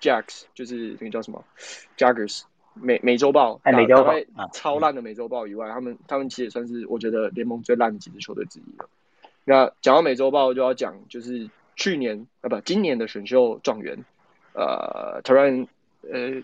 [0.00, 1.44] Jacks，就是那个叫什么
[1.96, 2.42] Jaggers
[2.74, 4.14] 美美洲豹，美洲豹
[4.52, 8.88] 超烂的美洲豹以外，他们他们其实也算是我觉得联盟最烂的几支球队之一了。
[9.44, 14.04] 那讲到美洲豹，就要讲就是去年啊不，今年的选秀状元，
[14.54, 15.68] 呃 t e r e n
[16.10, 16.42] 呃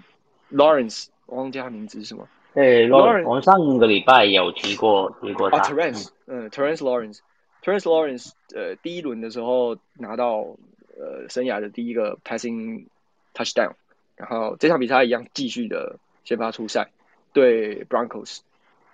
[0.51, 1.07] Lawrence。
[1.27, 2.27] 我忘记他名字是什么？
[2.55, 5.59] 对，Lawrence，我们上个礼拜有提过提过他。
[5.59, 10.57] 啊，Terence，嗯，Terence Lawrence，Terence Lawrence，呃，第一轮的时候拿到
[10.97, 12.87] 呃生涯的第一个 passing
[13.35, 13.73] touchdown，
[14.17, 16.91] 然后这场比赛一样继续的先发出赛
[17.33, 18.41] 对 Broncos，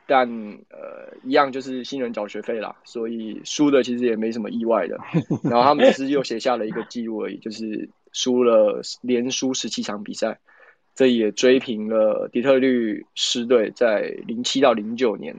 [0.07, 0.29] 但
[0.71, 4.97] 呃一样就是新人缴学费啦，所以输的其实也没什么意外的。
[5.43, 10.39] 然后他们只是又写下了一个记录而已，就是输了连输十七场比赛。
[10.95, 15.35] 这也追平了底特律狮队在零七到零九年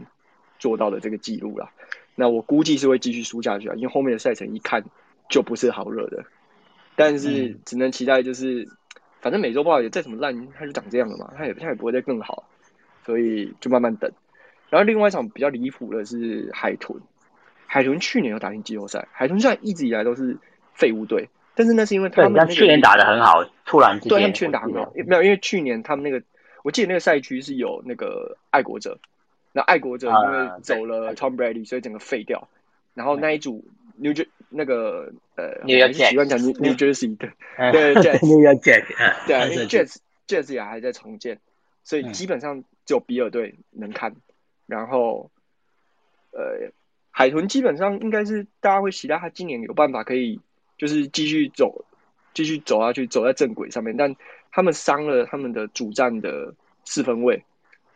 [0.60, 1.72] 做到的这个记录啦。
[2.14, 4.84] 那我估计是会继续输下去啊，因为后面的赛程一看
[5.30, 6.26] 就不是好惹的。
[6.98, 8.68] 但是只能期待，就是
[9.26, 12.44] 反正美洲豹也再怎么烂，它就长这样了嘛，它也它也不会再更好，
[13.04, 14.12] 所以就慢慢等。
[14.70, 17.02] 然后另外一场比较离谱的是海豚，
[17.66, 20.38] 海豚去年有打进季后赛，海豚虽然一直以来都是
[20.76, 21.28] 废物队。
[21.56, 26.24] 但是那是因为他们去年打的很好，突然之间对他们去年打很好，没有因为去年他们那个
[26.62, 29.00] 我记得那个赛区是有那个爱国者，
[29.54, 32.48] 那爱国者因为走了 Tom Brady，所以整个废掉。
[32.94, 33.66] 然后那一组
[33.98, 37.30] New J 那个呃，还是习惯讲 New New Jersey 的，
[37.72, 41.40] 对 Jets，New Jets，对，因为 Jets Jets 也还在重建，
[41.84, 44.16] 所以基本上只有比尔队能看。
[44.68, 45.30] 然后
[46.32, 46.72] 呃，
[47.12, 50.40] 海豚基本上应该是大家会期待他今年有办法可以。
[50.78, 51.86] 就是继续走，
[52.34, 53.96] 继续走下去，走在正轨上面。
[53.96, 54.14] 但
[54.52, 56.54] 他们伤了他们的主战的
[56.84, 57.42] 四分卫，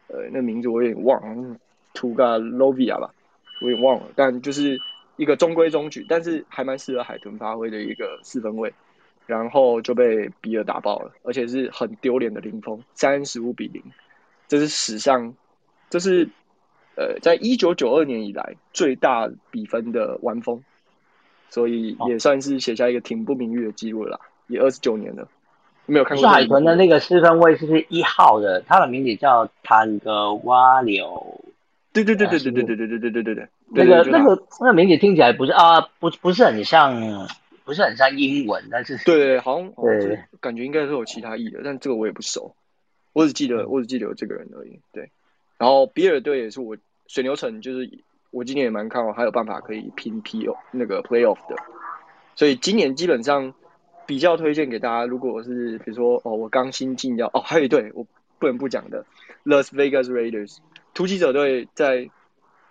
[0.08, 1.58] 呃，那名字我有点忘了
[1.94, 3.14] ，Tuga Lovia 吧，
[3.62, 4.06] 我也忘了。
[4.16, 4.80] 但就是
[5.20, 8.74] 一个中规中矩，但是还蛮适合海豚发挥的一个四分卫。
[9.28, 13.84] 然后就被比尔打爆了，而且是很丢脸的零封，三十五比零，
[14.48, 15.36] 这是史上，
[15.88, 16.28] 这是
[16.96, 20.64] 呃，在一九九二年以来最大比分的完封。
[21.52, 25.28] 所以也算是写下一个挺不名誉的记录了，也二十九年了，
[25.86, 26.22] 没有看过。
[26.22, 28.60] 是海豚的那个四分卫，是一号的？
[28.62, 31.40] 他的名字叫坦格瓦柳。
[31.94, 33.48] 对对对对对对对对对对对对对。
[33.72, 37.28] 那个那个那个名字听起来不是啊，不不是很像，
[37.66, 42.56] 不是很像英文，但是对，好像对，感觉应该是有其他意的，但这个我也不熟，
[43.14, 44.80] 我只记得我只记得有这个人而已。
[44.92, 45.10] 对，
[45.58, 47.90] 然后比尔队也是我水牛城就是。
[48.32, 51.56] 我今年也蛮看好，还有办法可以拼 P O 那个 Playoff 的，
[52.36, 53.56] 所以今年基本上
[54.06, 55.04] 比较推荐给大家。
[55.04, 58.06] 如果是比如说哦，我刚新进要哦，还有一队我
[58.38, 59.04] 不能不讲的
[59.46, 60.58] ，Las Vegas Raiders
[60.94, 62.08] 突击者队，在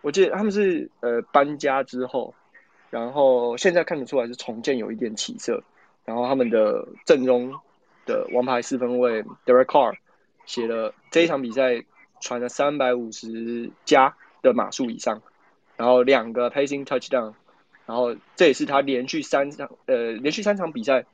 [0.01, 2.35] 我记得他们是呃搬家之后，
[2.91, 5.63] 然后现在看得出来是重建有一点起色，
[6.05, 7.53] 然后他们的阵容
[8.07, 9.97] 的王牌四分卫 Derek Carr
[10.47, 11.85] 写了这一场比赛
[12.21, 15.23] 传了三百五十加的码数以上。
[15.77, 17.35] 然后两个 passing touchdown，
[17.87, 21.05] 然后这也是他连续三场呃连续三场比赛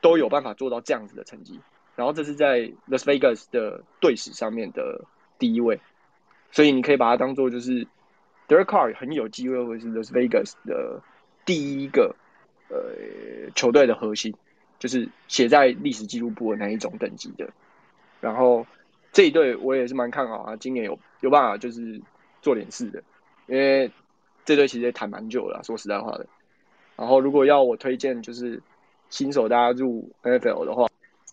[0.00, 1.60] 都有办法做到这样子的成绩，
[1.94, 5.04] 然后这是在 Las Vegas 的队史上面的
[5.38, 5.80] 第一位，
[6.50, 7.86] 所以你可以把它当做就是
[8.48, 11.02] Derek Carr 很有机会会是 Las Vegas 的
[11.44, 12.16] 第一个
[12.70, 14.34] 呃球队的核心，
[14.78, 17.48] 就是写在历史记录簿的那一种等级的。
[18.20, 18.66] 然后
[19.12, 22.00] 这一队我也是蛮看好啊，今年有有办法就是
[22.40, 23.02] 做点事的，
[23.46, 23.90] 因为
[24.44, 26.26] 这队其实也谈蛮久了，说实在话的。
[26.96, 28.60] 然后如果要我推荐就是
[29.10, 30.88] 新手大家入 NFL 的话，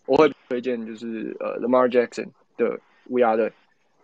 [0.06, 3.52] 我会推荐就是呃 Lamar Jackson 的乌鸦队，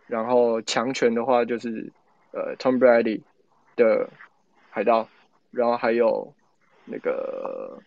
[0.07, 1.91] 然后强权的话就是
[2.31, 3.21] 呃 Tom Brady
[3.75, 4.09] 的
[4.69, 5.07] 海盗，
[5.51, 6.33] 然后还有
[6.85, 7.79] 那个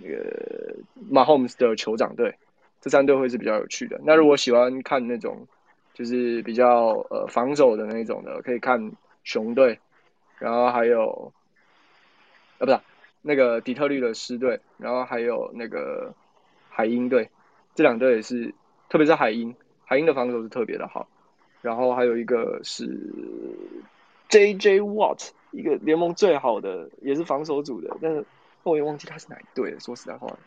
[0.00, 0.76] 那个
[1.10, 2.34] Mahomes 的酋长队，
[2.80, 4.00] 这三队会是比较有趣的。
[4.04, 5.46] 那如果喜欢看那种
[5.94, 8.92] 就是比较呃防守的那种的，可以看
[9.24, 9.78] 熊队，
[10.38, 11.32] 然后还有。
[12.60, 12.80] 啊，不是
[13.22, 16.12] 那个底特律的狮队，然后还有那个
[16.68, 17.30] 海鹰队，
[17.76, 18.52] 这两队也是，
[18.88, 21.08] 特别是海鹰，海鹰的防守是特别的好。
[21.62, 22.86] 然后还有一个是
[24.28, 28.24] J J Watt，一个联盟最好的，也是防守组的，但是
[28.62, 29.80] 我也忘记他是哪一队了。
[29.80, 30.38] 说实在话，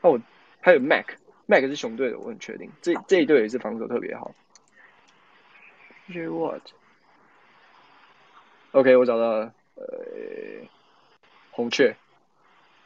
[0.00, 0.20] 那我
[0.60, 4.34] 还有 Mac，Mac 是熊队的，我很确定，这这一队也是防守特别好。
[6.12, 6.28] J
[8.72, 9.84] Watt，OK，我找到了，呃。
[11.54, 11.94] 红雀，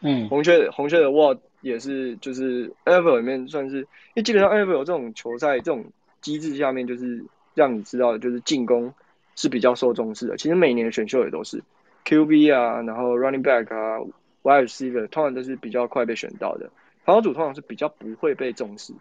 [0.00, 7.24] 嗯，红雀红雀的 Watt 也是，就是 NFL 里面算是，因为基本上 NFL 这种球赛这种机制下面，就是
[7.56, 8.94] 让你知道的，就是进攻
[9.34, 10.36] 是比较受重视的。
[10.36, 11.60] 其实每年的选秀也都是
[12.04, 13.98] QB 啊，然后 Running Back 啊
[14.44, 16.70] ，Wide Receiver 通常都是比较快被选到的。
[17.04, 18.92] 防守组通常是比较不会被重视，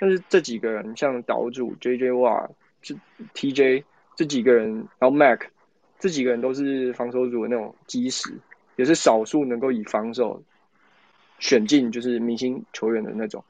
[0.00, 2.50] 但是这几个人像岛主 J J 瓦、
[2.82, 2.96] 这
[3.34, 3.84] T J
[4.16, 5.42] 这几个人，然后 Mac
[6.00, 8.32] 这几个人都是防守组的那种基石。
[8.76, 10.40] 也是少数能够以防守
[11.40, 13.44] 选进就是明星球员的那种，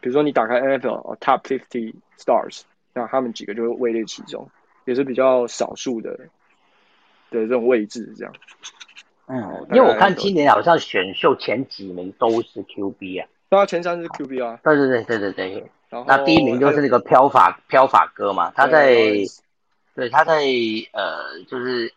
[0.00, 2.62] 比如说你打开 NFL Top Fifty Stars，
[2.94, 4.48] 那他们几个就会位列其中，
[4.84, 6.10] 也是比较少数的
[7.30, 8.34] 的这种位置这样。
[9.26, 15.70] 嗯，因为我看今年好像选秀前几名都是 QB 啊，对啊，前三是 QB 啊，对对对对对对。
[16.06, 19.14] 那第一名就是那个飘法飘法哥嘛，他在
[19.94, 20.42] 对他在
[20.92, 21.92] 呃就是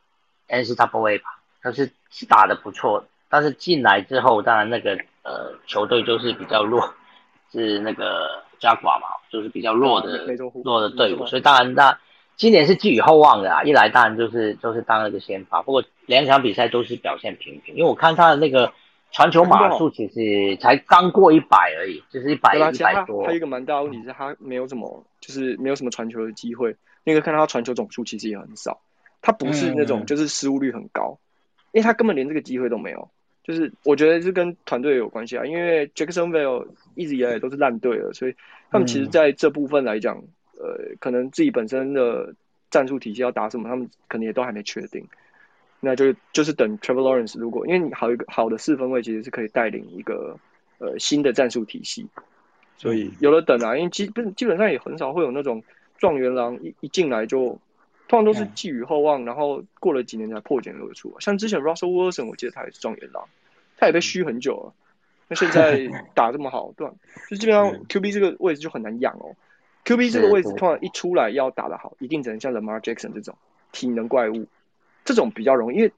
[0.48, 1.32] NCAA 吧。
[1.62, 6.94] 他是是打的不错，但是进来之后，当然那个呃球队就是比较弱，
[7.52, 10.26] 是那个加寡嘛，就是比较弱的
[10.64, 11.98] 弱的队伍，所以当然那
[12.36, 13.64] 今年是寄予厚望的啊。
[13.64, 18.72] 一来当然就是就是当那个先发，不过两场比赛都是表现平平，因为我看他的那个
[19.12, 23.26] 传球码数其实才刚过一百而已，就是一百一百多。
[23.26, 28.80] 他一个蛮大问题是他没有什么就是没有什么传球的机会，那个看他传球总数其实也很少，
[29.22, 31.18] 他不是那种就是失误率很高。
[31.72, 33.10] 因为他根本连这个机会都没有，
[33.46, 35.46] 就是我觉得是跟团队有关系啊。
[35.46, 38.34] 因为 Jacksonville 一直以来都是烂队了，所以
[38.72, 40.18] 他们其实在这部分来讲，
[40.58, 42.34] 呃，可能自己本身的
[42.72, 45.08] 战术体系要打什么，他们可能也都还没确定。
[45.80, 50.36] 那就就是等 Trevor Lawrence 如果，因为你好一个好的四分位，其实是可以带领一个
[50.80, 52.08] 呃新的战术体系，
[52.78, 55.64] 所以有了等啊，因为基本基本上也很少会有那种
[55.98, 57.60] 状元郎一一进来就。
[58.08, 61.16] 通常都是寄予厚望，然后过了几年才破茧而出。
[61.20, 63.28] 像之前 Russell Wilson，我记得他也是状元郎，
[63.78, 64.74] 他也被虚很久了。
[65.28, 66.88] 那现在打这么好，对，
[67.32, 69.36] 就基本上 QB 这个位置就很难养哦。
[69.86, 73.36] QB 这个位置通常一出来要打得好，一定只能像 Lamar Jackson 这种
[73.72, 74.46] 体能怪物，
[75.04, 75.92] 这种比较容易，因为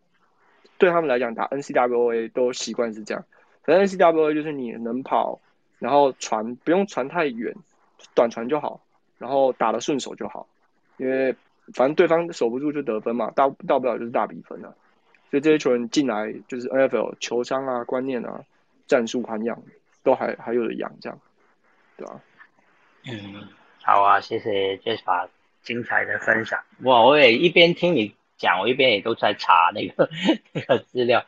[0.77, 3.25] 对他们来讲打 NCWA 都习惯是这样。
[3.63, 5.41] 反正 NCWA 就是你能跑，
[5.79, 7.53] 然后传不用传太远，
[8.15, 8.79] 短传就好，
[9.17, 10.47] 然后打得顺手就好，
[10.95, 11.35] 因为。
[11.73, 14.73] 反正对方守不住就得分嘛，到到不了就是大比分啊。
[15.29, 18.41] 所以这些球员进来就是 NFL 球商啊、观念啊、
[18.87, 19.61] 战术涵养
[20.03, 21.19] 都还还有的养，这样，
[21.97, 22.21] 对吧？
[23.05, 23.47] 嗯，
[23.83, 25.27] 好啊，谢谢 Jasper
[25.63, 26.61] 精彩的分享。
[26.83, 30.09] 哇，我也一边听你讲，我一边也都在查那个
[30.53, 31.25] 那个资料。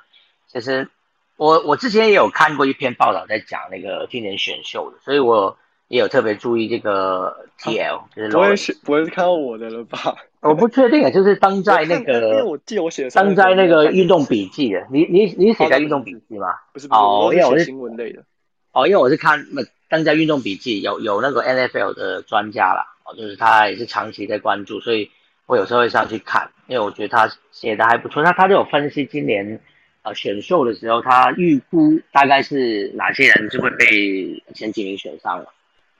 [0.48, 0.90] 其实
[1.36, 5.58] 我我之前也有看过一篇报道在讲那个今年选秀的，所以我。
[5.90, 10.16] 也有特别注意这个 TL，就是不会是不会是看到我的了吧？
[10.48, 16.48] 我不确定啊，就是当在那个，因为我记得我写的登在那个运动笔记的，你你你写在运动笔记吗？
[16.72, 18.24] 不是哦，因为我是新闻类的。
[18.72, 25.12] 哦，因为我是看那登在运动笔记，有有那个 NFL 的专家啦，哦，就是他也是长期在关注，所以
[25.46, 28.24] 我有时候会上去看，因为我觉得他写的还不错。
[28.24, 29.60] 他他就有分析今年
[30.04, 35.52] 呃选秀的时候，他预估大概是哪些人就会被前几名选上了。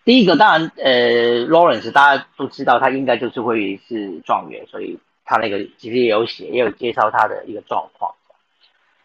[0.10, 8.12] 第一个当然，呃，Lawrence 大家都知道，他应该就是会是状元，所以他那个其实也有写，也有介绍他的一个状况。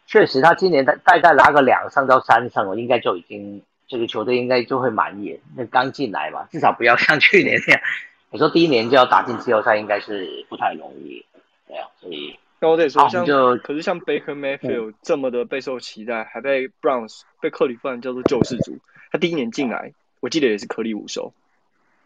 [0.07, 5.39] 确实，他今年大大概拿个两胜到三胜，我应该就已经这个球队应该就会满意。
[5.55, 7.83] 那刚进来嘛，至少不要像去年那样。
[8.31, 11.23] 我说第一年就要打进季后赛，应该是不太容易。
[11.69, 18.79] 对啊，所以那我得说，像就可是像 Baker Mayfield 这么的备受期待，还被 Browns 被克里夫兰叫做救世主。
[19.13, 19.93] 他第一年进来，
[20.25, 21.35] 我记得也是颗粒无收，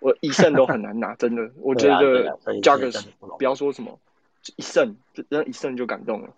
[0.00, 1.48] 我一胜都很难拿， 真的。
[1.60, 3.04] 我觉得 Jaggers
[3.38, 3.96] 不要说什么
[4.56, 6.28] 一胜，这一胜就感动了。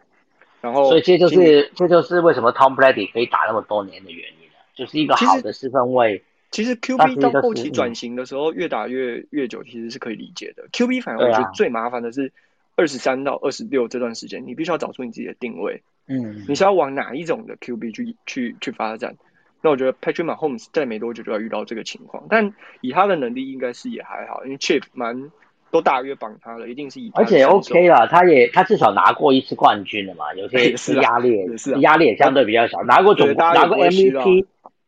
[0.60, 6.22] 然后，所以这就是这就是为什么 Tom Brady 可以打那么多年的原因了，就是一个好的四分位。
[6.50, 10.68] 其实 QB 到后期转型的时候，越打越越久，其实是可以理解的。
[10.72, 12.30] QB 反而我觉得最麻烦的是
[12.76, 15.82] 二十三到二十六这段时间，你必须要找出你自己的定位。
[16.08, 19.16] 嗯，你是要往哪一种的 QB 去去去发展？
[19.62, 25.30] 那我觉得 Patrick Mahomes 在没多久就要遇到这个情况，但以他的能力，应该是也还好，因为 Chip 蛮。
[25.72, 31.46] 都大约绑他了，一定是以而且 OK 了，他也他至少拿过一次冠军了嘛，有些 压力
[31.80, 34.46] 压力也相对比较小，拿过总拿过 MVP，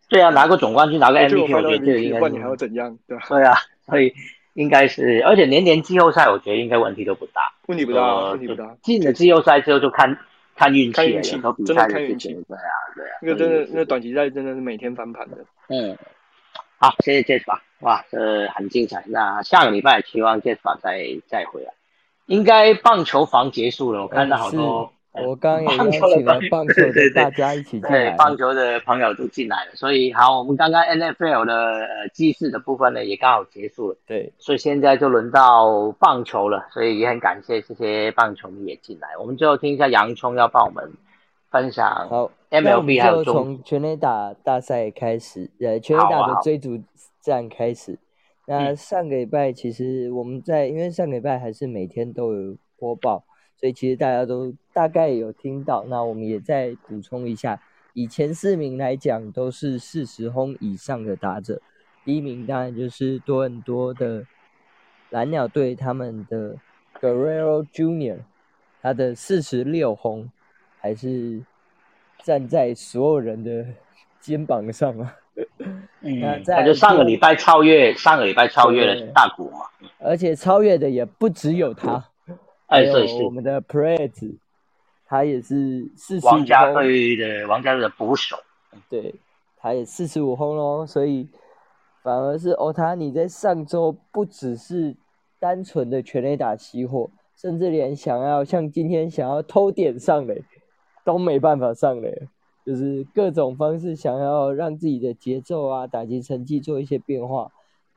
[0.09, 2.99] 对啊，拿过总冠军，拿过 MVP，我觉得这个应该你还要怎样？
[3.07, 3.55] 对对啊，
[3.87, 4.13] 所以
[4.55, 8.77] 应该是，而且年年季后赛，我觉得应该问题都不大，问题不大，问题不大。
[8.83, 10.19] 进了季后赛之后就看
[10.55, 15.39] 看运气，有时候比赛的运气，对啊对啊，那个真的那短期赛真的是每天翻盘的，
[15.69, 15.97] 嗯。
[16.79, 19.05] 好，谢谢 Jess 吧，哇，这很精彩。
[19.07, 21.73] 那下个礼拜希望 Jess 吧再再回来。
[22.27, 24.93] 应该棒球房结束了，我看到好多。
[25.13, 28.11] 我刚也邀请了棒球的大家一起进来。
[28.11, 33.97] 对，棒球的朋友都进来了，所以好，我们刚刚 NFL 的呃祭祀的部分呢也刚好结束了。
[34.07, 39.09] 对，所以现在就轮到棒球了，所以也很感谢这些棒球迷也进来。
[39.19, 40.93] 我们最后听一下洋葱要帮我们
[41.51, 42.09] 分享。
[42.09, 42.31] 好。
[42.53, 46.79] MLB 还有从全垒打大赛开始，呃，全垒打的追逐
[47.19, 47.99] 战开始。
[48.47, 53.25] 那上个礼拜其实我们在，因为上个礼拜还是每天都有播报，
[53.63, 55.87] 所以其实大家都大概有听到。
[55.89, 57.63] 那我们也再补充一下，
[57.95, 61.63] 以前四名来讲都是四十轰以上的打者，
[62.05, 64.27] 第一名当然就是多很多的
[65.11, 66.57] 蓝鸟队他们的
[67.01, 68.19] Guerrero Junior，
[68.83, 70.29] 他的四十六轰
[70.81, 71.43] 还是。
[72.25, 73.67] 站在所有人的
[74.21, 75.17] 肩膀上啊！
[76.03, 79.67] 嗯，他就上个礼拜超越，上个礼拜超越了大谷嘛。
[79.99, 82.12] 而且超越的也不只有他，
[82.73, 84.35] 还有我们的 p r e z
[85.07, 88.37] 他也是四十五王家队的王家队的捕手，
[88.89, 89.15] 对，
[89.59, 90.87] 他也四十五轰喽。
[90.87, 91.29] 所以
[92.03, 94.97] 反而是欧塔尼在上周不只是
[95.39, 100.43] 单纯的全垒打熄火，甚至连想要像今天想要偷点上垒。
[101.05, 102.29] 都没办法上嘞，
[102.65, 107.51] 就是各种方式想要让自己的节奏啊、打击成绩做一些变化，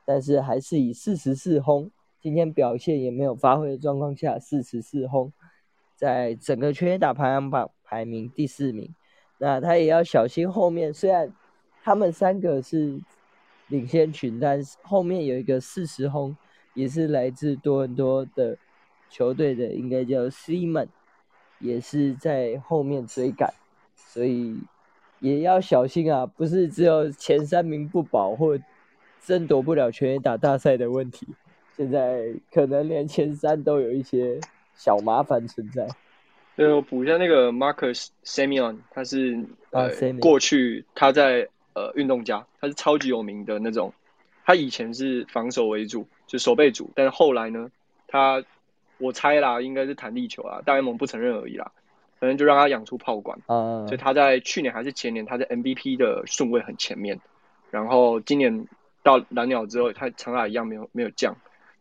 [0.04, 1.88] 但是还是以四十四轰，
[2.26, 5.32] 今天表现也没有发挥的状况下，四十四轰，
[5.94, 8.92] 在整个全垒打排行榜排名第四名。
[9.38, 11.32] 那他也要小心后面，虽然
[11.84, 13.00] 他们三个是
[13.68, 16.36] 领先群，但是后面有一个四十轰，
[16.74, 18.58] 也是来自多伦多的
[19.08, 20.88] 球队的，应该叫 Simon。
[21.60, 23.54] 也是在后面追赶，
[23.94, 24.58] 所以
[25.20, 26.26] 也要小心啊！
[26.26, 28.58] 不是只有前三名不保或
[29.24, 31.28] 争夺不了全员打大赛的问题，
[31.76, 34.40] 现在可能连前三都有一些
[34.74, 35.86] 小麻烦存在。
[36.56, 39.38] 对，我补一下那个 Marcus Simeon，他是
[39.70, 43.92] 呃过去他在呃运动家，他是超级有名的那种。
[44.44, 47.70] 他以前是防守为主，就守备主，但是后来呢，
[48.06, 48.42] 他。
[48.98, 51.70] 我猜啦，应该是弹力球啊，大联盟不承认而已啦。
[52.18, 57.20] 反正就让他养出炮管，所以他在去年还是前年，他在 MVP 的顺位很前面。
[57.70, 58.66] 然后今年
[59.02, 61.36] 到蓝鸟之后，他长打一样没有没有降，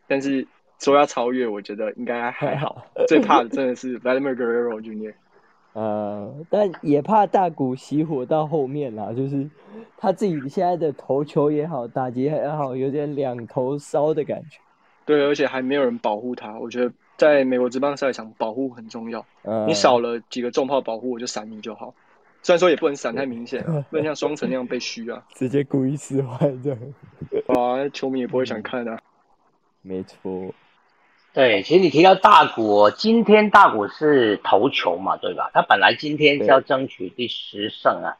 [0.08, 0.48] 但是
[0.80, 2.86] 说要超越，我觉得应该还好。
[3.08, 5.14] 最怕的真的是 Vladimir Guerrero Jr.，
[5.74, 9.50] 呃，但也怕大谷熄火到后面啦，就是
[9.98, 14.60] 他自己现在的投球也好，打击也好，有点两头烧的感觉。
[15.06, 16.92] 对，而且还没有人保护他，我觉得。
[17.18, 19.26] 在美国职棒赛场，保护很重要。
[19.66, 21.94] 你少了几个重炮保护，我就闪你就好。
[22.44, 25.24] 虽然说也不能闪太明显，不能像双城那样被 虚啊。
[25.34, 26.80] 直接故意使坏这样。
[27.48, 29.00] 啊，球迷也不会想看啊。
[29.86, 30.54] 没错。
[31.34, 35.52] 对，其实你提到大谷，今天大谷是头球嘛，对吧？
[35.54, 38.18] 他本来今天是要争取第十胜啊，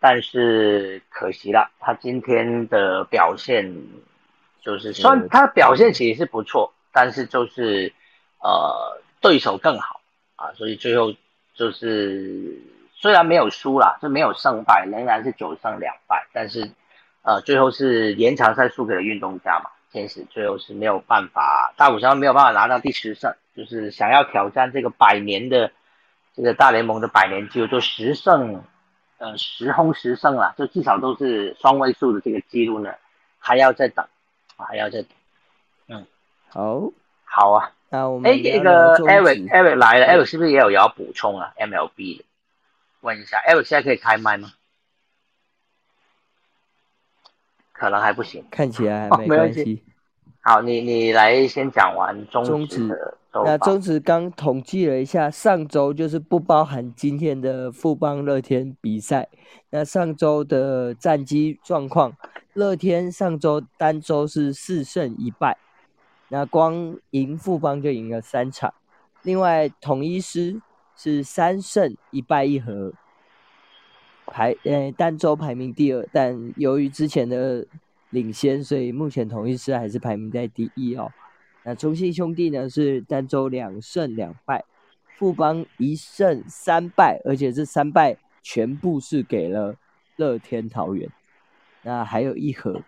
[0.00, 3.74] 但是可惜了，他今天的表现
[4.60, 7.92] 就是算他表现其实是不错，但是就是。
[8.44, 10.00] 呃，对手更好
[10.34, 11.14] 啊，所以最后
[11.54, 12.60] 就是
[12.92, 16.68] 虽然没有输啦，就没有胜败，仍然是九胜两败，但是
[17.22, 25.70] 呃，最后是延长赛输给了运动家嘛，天使最后是没有办法，大谷翔没有办法拿到第十胜，就是想要挑战这个百年的
[26.34, 28.64] 这个大联盟的百年纪录，就十胜
[29.18, 32.94] 呃十轰十胜了，就至少都是双位数的这个记录呢，
[33.38, 34.06] 还要再等，
[34.56, 35.10] 还要再等。
[35.88, 36.06] 嗯，
[36.48, 36.90] 好，
[37.24, 37.72] 好啊。
[37.90, 42.24] 那我们哎，那个 Eric Eric 来了，Eric 是不是也有要补充啊？MLB 的，
[43.02, 44.48] 问一下，Eric 现在可以开麦吗？
[47.82, 49.82] 可能还不行，看起来还没关系。
[50.40, 59.28] 好，你你来先讲完中职的那中职刚统计了一下，上周就是不包含今天的富邦乐天比赛。
[59.70, 62.16] 那上周的战绩状况，
[62.52, 65.56] 乐天上周单周是四胜一败，
[66.28, 68.72] 那光赢富邦就赢了三场。
[69.22, 70.60] 另外统一师
[70.94, 72.92] 是三胜一败一和。
[74.32, 77.66] 排呃单周排名第二，但由于之前的
[78.08, 81.12] 领先，所以目前同一师还是排名在第一哦。
[81.64, 84.64] 那中信兄弟呢是单周两胜两败，
[85.18, 89.76] 富邦一胜三败，而且这三败全部是给了
[90.16, 91.10] 乐天桃园。
[91.82, 92.80] 那还有一盒，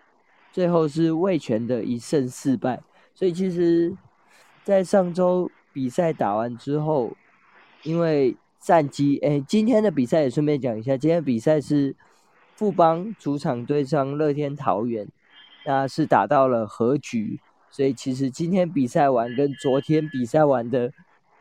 [0.51, 2.81] 最后是魏权的一胜四败。
[3.13, 3.95] 所以其实，
[4.63, 7.15] 在上周比赛打完之后，
[7.83, 8.35] 因为
[8.65, 10.97] 战绩哎，今天的比赛也顺便讲一下。
[10.97, 11.95] 今天比赛是
[12.55, 15.07] 富邦主场对上乐天桃园，
[15.67, 17.39] 那是打到了和局，
[17.69, 20.91] 所以其实今天比赛完跟昨天比赛完的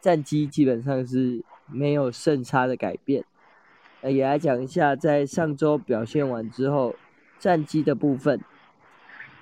[0.03, 3.25] 战绩基本上是没有胜差的改变。
[4.03, 6.95] 那也来讲一下，在上周表现完之后，
[7.39, 8.39] 战绩的部分，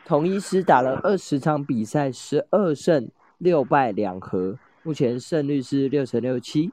[0.04, 3.08] 统一师打了二十场比赛，十二胜
[3.38, 6.70] 六败两和，目前胜率是六成六七。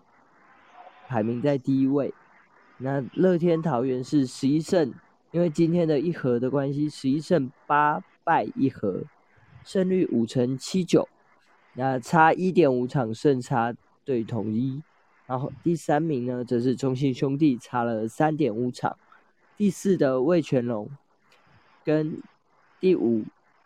[1.09, 2.13] 排名在第一位，
[2.77, 4.93] 那乐天桃园是十一胜，
[5.31, 9.01] 因为今天的一和的关系，十一胜八败一和，
[9.63, 11.09] 胜率五成七九，
[11.73, 13.73] 那差一点五场胜差
[14.05, 14.83] 对统一，
[15.25, 18.95] 然后第三名呢则是中信兄弟，差了三点五场，
[19.57, 20.91] 第四的魏全龙
[21.83, 22.21] 跟
[22.79, 23.23] 第五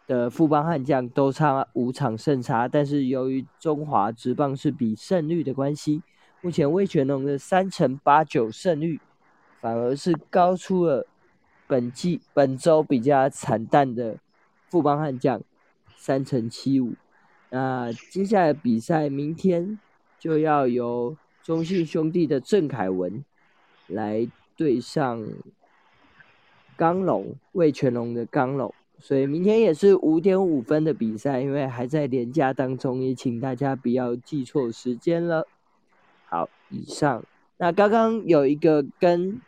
[0.07, 6.01] 的富邦悍将都差五场胜差，但是由于中华职棒是比胜率的关系。
[6.43, 8.99] 目前魏全龙的三成八九胜率，
[9.61, 11.07] 反而是高出了
[11.67, 14.17] 本季本周比较惨淡的
[14.67, 15.41] 富邦悍将
[15.95, 16.95] 三成七五。
[17.49, 19.79] 那接下来比赛明天
[20.19, 23.23] 就要由中信兄弟的郑凯文
[23.87, 24.27] 来
[24.57, 25.25] 对上
[26.75, 35.47] 刚龙魏全龙的刚龙，所以明天也是五点五分的比赛，因为还在连假当中，也请大家不要记错时间了。
[36.73, 37.23] 好，以上。
[37.57, 39.39] 那刚刚有一个跟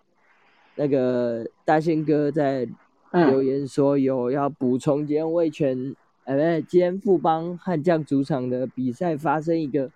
[0.76, 2.68] 那个大仙哥在
[3.12, 5.96] 留言说有要补充，今天魏权，
[6.26, 9.90] 呃，不今天富邦悍将主场的比赛发生一个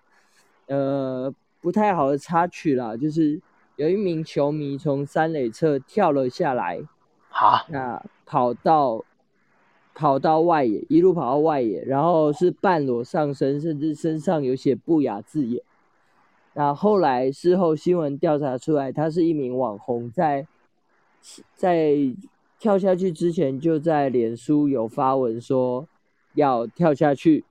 [0.66, 3.40] 呃不太好的插曲啦，就是
[3.76, 6.82] 有一名球迷从三垒侧跳了下来，
[7.28, 9.04] 好，那跑到
[9.94, 15.62] 跑到外野，一路跑到外野，然后是半裸上身，甚至身上有写不雅字眼。
[16.60, 20.46] 那后来事后新闻调查出来，他是一名网红，在
[21.56, 21.96] 在
[22.58, 25.88] 跳下去之前就在脸书有发文说
[26.34, 27.46] 要跳下去，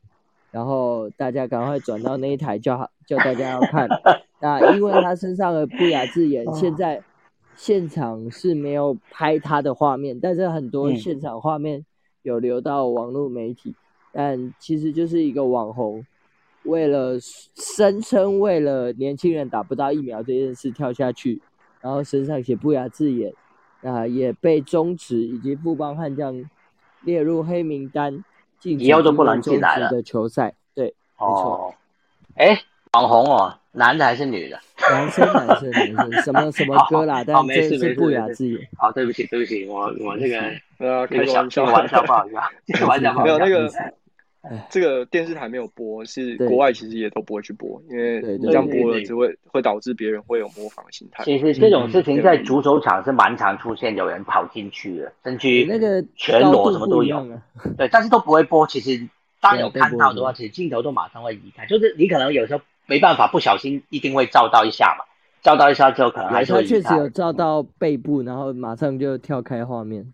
[0.52, 3.90] 然后大家赶快转到那一台叫叫大家要看。
[4.42, 7.02] 那因为他身上的不雅字眼，现在
[7.56, 11.84] 现场是没有拍他的画面，但是很多现场画面
[12.22, 13.74] 有流到网络媒体，
[14.12, 16.06] 但其实就是一个网红。
[16.64, 17.18] 为了
[17.56, 21.42] 声称为了年轻人打不到疫苗这件事跳下去，
[21.82, 23.34] 然后身上写不雅字眼，
[23.82, 26.44] 啊，也被中止以及富邦悍将
[27.04, 28.24] 列入黑名单，
[28.62, 30.54] 以后都不能进来了的球赛。
[30.76, 31.74] 对，没错。
[32.36, 32.62] 哎，
[32.94, 34.60] 网红哦，男的还是女的？
[34.92, 37.24] 男生，男生，男生，什么 什么歌啦？
[37.26, 38.68] 但这是不雅字眼。
[38.78, 40.40] 好，对不起，对不起，我我这个
[40.78, 42.32] 呃，开玩笑，玩笑，不好意
[42.74, 43.72] 思， 玩笑，没有那个。
[44.70, 51.26] 这个电视台没有播，是国外其实也都不会去播，因为你这样播了只会会导致别人会有模仿心态。
[51.26, 57.28] 其实这种事情在足球场是蛮常出现，有人跑进去的，甚至那个全裸什么都有。
[57.78, 58.66] 对，但是都不会播。
[58.66, 59.10] 其实
[59.42, 61.66] 当有看到的话，其实镜头都马上会移开。
[61.66, 65.04] 就是你可能有时候没办法，不小心一定会照到一下嘛，
[65.42, 66.62] 照到一下之后可能还是会。
[66.62, 70.14] 他确实有照到背部，然后马上就跳开画面。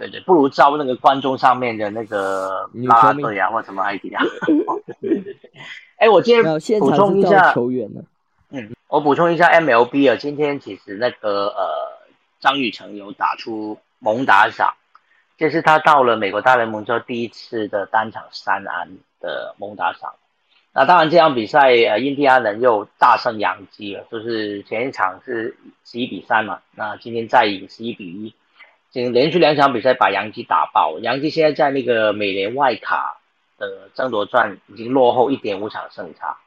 [0.00, 4.24] 对对，不如招那个观众上面的那个拉队啊，或什么 ID 啊。
[5.00, 5.36] 对对对。
[5.98, 6.42] 哎，我今天
[6.80, 8.00] 补充一下球员呢。
[8.48, 11.68] 嗯，我补充一下 MLB 啊，今天其实那个呃
[12.40, 14.72] 张雨成有打出猛打赏，
[15.36, 18.88] 这是他到了美国大联盟之后第一次的单场三安
[19.20, 20.14] 的猛打赏。
[20.72, 28.34] 那当然这场比赛呃，印第安人又大胜洋基了，就是前一场是十一比三嘛，那今天再赢十一比一，经
[28.92, 33.20] 连续两场比赛把杨基打爆，杨基现在在那个美联外卡
[33.56, 36.38] 的争夺战已经落后一点五场胜差，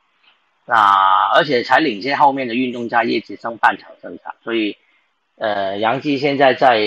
[0.66, 4.76] 那而且才领先后面的运动家业只剩半场胜差，所以
[5.38, 6.80] 呃，杨基现在在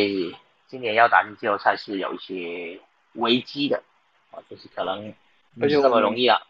[0.69, 2.79] 今年要打进季后赛是有一些
[3.15, 3.83] 危机的
[4.31, 5.15] 啊，就是可能
[5.59, 6.43] 不是那么容易啊。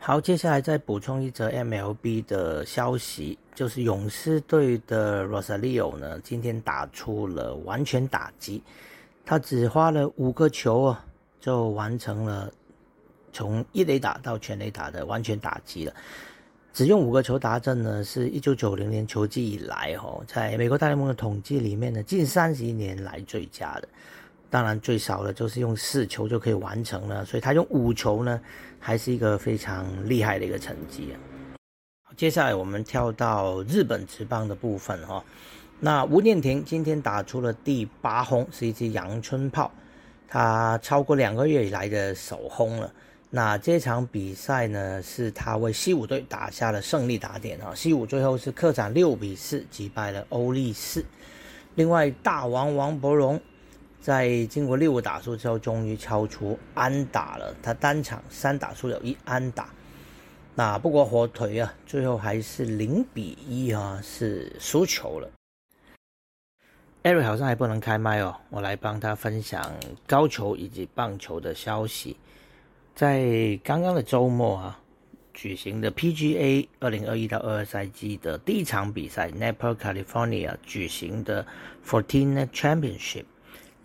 [0.00, 8.62] 好，接下来再补充一则 MLB 的消息，就是勇士队的 Rosario 呢，今天打出了完全打击，
[9.26, 11.04] 他只花了五个球啊，
[11.40, 12.50] 就完成了
[13.32, 15.92] 从一垒打到全垒打的完全打击了。
[16.72, 23.88] 只用五个球达阵呢，是一九九零年球季以来哦，在美国大联盟的统计里面呢，近三十年来最佳的。
[24.50, 28.40] 当然最少的就是用四球就可以完成了，所以他用五球呢，
[28.80, 31.16] 还是一个非常厉害的一个成绩啊。
[32.16, 35.24] 接下来我们跳到日本职棒的部分哈，
[35.80, 39.70] 那吴念庭今天打出了第八轰，是一支阳春炮，
[40.26, 42.92] 他超过两个月以来的首轰了。
[43.30, 51.04] 那这场比赛呢，是他为西武队打下了胜利打点啊，西武最后是客场六比四击败了欧力士。
[51.74, 53.40] 另外大王王伯荣。
[54.00, 57.54] 在经过六个打数之后，终于敲出安打了。
[57.62, 59.70] 他单场三打数有一安打，
[60.54, 65.28] 那不过火腿啊，最后还是零比一啊，是输球了。
[67.02, 69.72] Eric 好像还不能开麦哦，我来帮他分享
[70.06, 72.16] 高球以及棒球的消息。
[72.94, 74.80] 在刚刚的周末啊，
[75.32, 81.46] 举行的 PGA 二零二一到二二赛季的第一场比赛，Napa California 举行的
[81.86, 83.24] Fourteen Championship。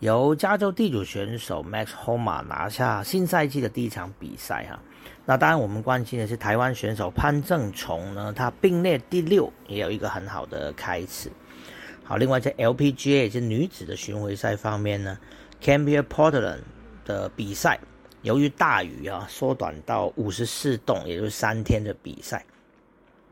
[0.00, 4.78] 由加州地主选手 Max Homa 拿下新赛季的第一场比赛哈，
[5.24, 11.30] 那当然我们关心的是台湾选手潘正崇呢，他并列第六，也有一个很好的开始。
[12.02, 15.18] 好，另外在 LPGA 也是女子的巡回赛方面呢
[15.62, 16.58] ，Campbell Portland
[17.06, 17.80] 的比赛
[18.20, 22.44] 由于大雨啊，缩短到五十四洞，也就是三天的比赛。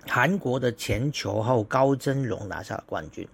[0.09, 3.29] 韩国的前球后高真荣拿下了冠军。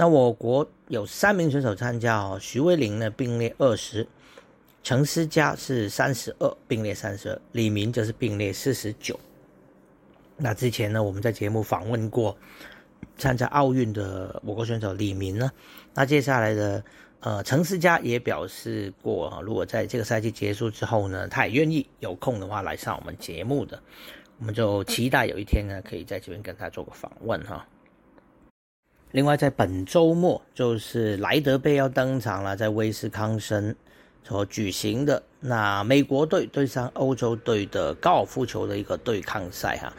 [0.00, 4.06] 那我国有三名选手参加哦，徐威林呢并列二十，
[4.84, 9.18] 陈思佳是三十二，并列三十二，李明则是并列四十九。
[10.36, 12.38] 那之前呢，我们在节目访问过
[13.16, 15.50] 参加奥运的我国选手李明呢，
[15.92, 16.84] 那接下来的
[17.18, 23.82] 呃陈思佳也表示过啊，如果在这个赛季结束之后呢，他也愿意有空的话来上我们节目的，
[24.38, 27.66] 我们就期待有一天呢，可以在这边跟他做个访问哈。
[29.12, 33.74] 另外，在本周末就是莱德杯要登场了，在威斯康森
[34.22, 39.90] 所举行的那美国队对上欧洲队的高尔夫球的一个对抗赛哈。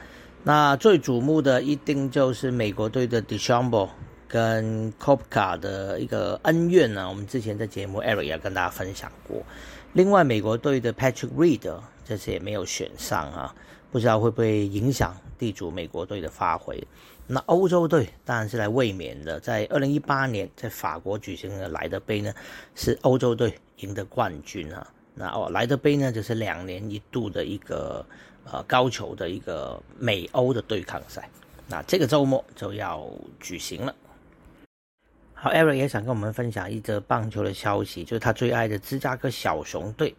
[0.43, 3.89] 那最瞩目的一定就是美国队的 Dechambeau
[4.27, 7.09] 跟 Kopka 的一个恩怨呢。
[7.09, 9.41] 我们之前在节目 Eric 也跟大家分享过。
[9.93, 11.67] 另外，美国队的 Patrick Reed
[12.05, 13.55] 这次也没有选上啊，
[13.91, 16.81] 不知道会不会影响地主美国队的发挥。
[17.31, 22.33] 那欧洲队当然是来卫冕的，在二零一八年在法国举行的莱德杯呢，
[22.73, 24.91] 是欧洲队赢得冠军啊。
[25.13, 28.03] 那哦，莱德杯呢，就是两年一度的一个
[28.45, 31.29] 呃高球的一个美欧的对抗赛。
[31.67, 33.07] 那这个周末就要
[33.39, 33.93] 举行了。
[35.35, 40.15] 好，Eric 也想跟我们分享一则棒球的消息，就是他最爱的芝加哥小熊队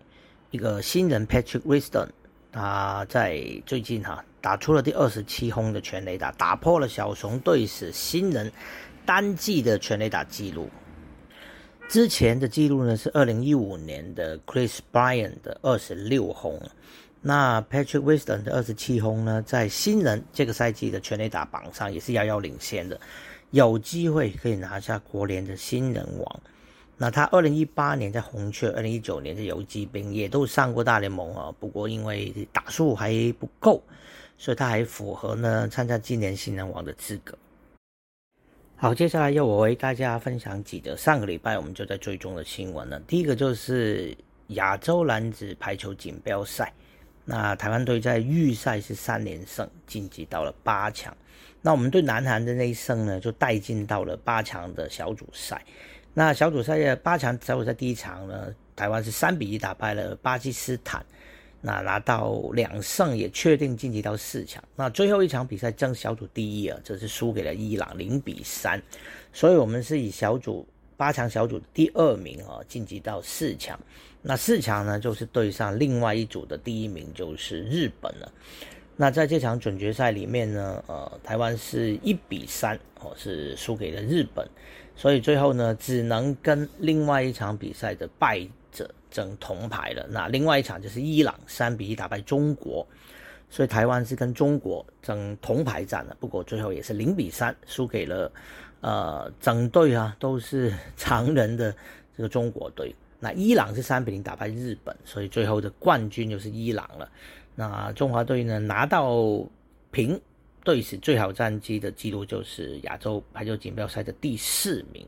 [0.53, 2.07] 一个新人 Patrick Wisdom，
[2.53, 4.25] 他在最近哈。
[4.41, 8.51] 打出了第二十七轰的全垒打，打破了小熊队史新人
[9.05, 10.69] 单季的全垒打纪录。
[11.89, 16.61] 之前的记录呢是二零一五年的 Chris Bryan 的二十六轰。
[17.21, 22.99] 那 Patrick Wisdom 的二十七轰呢，在新人这个赛季的全垒打榜上也是遥遥领先的，
[23.51, 26.41] 有机会可以拿下国联的新人王。
[26.97, 33.83] 那他二零一八年在红雀，二零一九年在游击兵也都上过大联盟啊，不过因为打数还不够。
[34.41, 37.37] 所以他还符合呢参加今年新人王的资格。
[38.75, 42.99] 好，接下来要我为大家分享几则上个礼拜我们就在追踪的新闻了。
[43.01, 44.17] 第一个就是
[44.49, 46.73] 亚洲男子排球锦标赛，
[47.27, 51.15] 那台湾队在预赛是三连胜晋级到了八强。
[51.61, 55.63] 那我们对南韩的那一胜呢，就带进到了八强的小组赛。
[56.15, 61.05] 那小组赛的八强小组赛第一场呢，台湾是三比一打败了巴基斯坦。
[61.61, 64.63] 那拿到两胜也确定晋级到四强。
[64.75, 68.83] 那最后一场比赛争小组第一啊，这是输给了伊朗零比三。
[69.33, 73.79] 所以我们是以小组八强小组第二名啊，晋级到四强。
[74.23, 78.33] 那四强呢，就是对上另外一组的第一名，就是日本了。
[78.97, 84.47] 那在这场准决赛里面呢，呃，台湾是一比三哦，是输给了日本，
[84.95, 88.47] 所以最后呢，只能跟另外一场比赛的败
[89.11, 90.07] 争铜牌了。
[90.09, 92.87] 那另外一场就是伊朗三比一打败中国，
[93.51, 96.17] 所以台湾是跟中国争铜牌战了。
[96.21, 98.33] 不过最后也是零比三输给了，
[98.81, 101.75] 呃，整队啊都是常人的
[102.17, 102.95] 这个中国队。
[103.19, 107.11] 那伊朗是三比零打败日本，所以最后的冠军就是伊朗了。
[107.55, 109.45] 那中华队呢拿到
[109.91, 110.19] 平
[110.65, 115.07] 队史最好战绩的记录，就是亚洲排球锦标赛的第四名。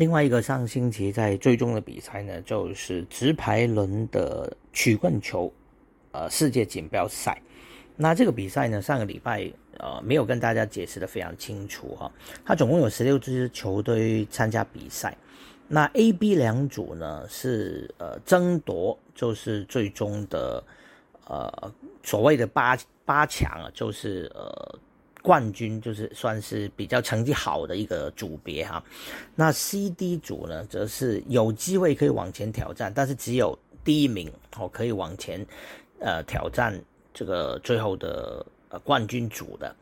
[0.00, 5.52] 另外一个上星期在最终的比赛呢，就是直排轮的曲棍球，
[6.12, 7.38] 呃，世界锦标赛。
[7.96, 12.10] 那这个比赛呢，上个礼拜呃没有跟大家解释的非常清楚哈。
[12.46, 15.14] 它总共有十六支球队参加比赛。
[15.68, 20.64] 那 A、B 两组呢是呃争夺，就是最终的
[21.26, 21.52] 呃
[22.02, 22.74] 所谓的八
[23.04, 24.78] 八强，就是呃
[25.22, 28.82] 冠军，就是算是比较成绩好的一个组别哈。
[29.34, 35.44] 那 C、D 组呢，则是有机会可以往前挑战，但是只有第一名哦可以往前
[35.98, 36.80] 呃挑战
[37.12, 39.74] 这个最后的呃冠军组的。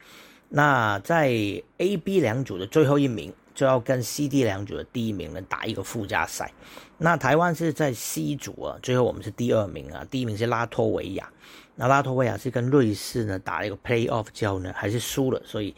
[0.49, 1.28] 那在
[1.78, 3.32] A、B 两组的最后一名。
[3.59, 6.53] 就要跟 C、D 两组的第一名呢打一个附加赛。
[6.97, 11.28] 那台湾是在 C 组啊，最后我们是第二名啊，第一名是拉脱维亚。
[11.81, 15.72] 那拉脱维亚是跟瑞士呢打了一个 Playoff 之后呢，还是输了，所以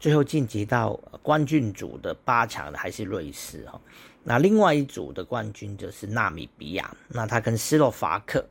[0.00, 3.80] 最后晋级到冠军组的八强的还是瑞士哈。
[4.24, 8.44] 那另外一组的冠军就是纳米比亚，那他跟斯洛伐克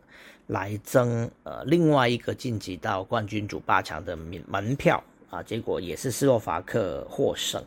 [0.47, 7.61] 来争呃另外一个晋级到冠军组八强的门门票啊，结果也是斯洛伐克获胜。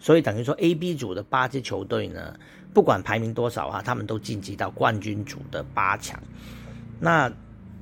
[0.00, 2.34] 所以等于说，A、B 组的八支球队呢，
[2.72, 6.18] 不管排名多少啊，他们都晋级到冠军组的八强。
[6.98, 7.30] 那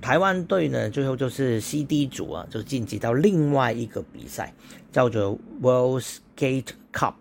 [0.01, 4.53] 台湾队呢，最后就是 C、D 组啊，就晋级到另外一个比赛，
[4.91, 7.15] 叫做 World Skate Cup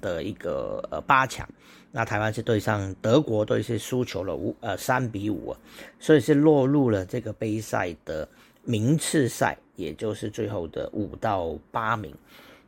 [0.00, 1.48] 的一个呃八强。
[1.90, 5.58] 那台湾是对上德国队，是输球了五呃三比五啊，
[6.00, 8.26] 所以是落入了这个杯赛的
[8.64, 12.14] 名次赛，也就是最后的五到八名。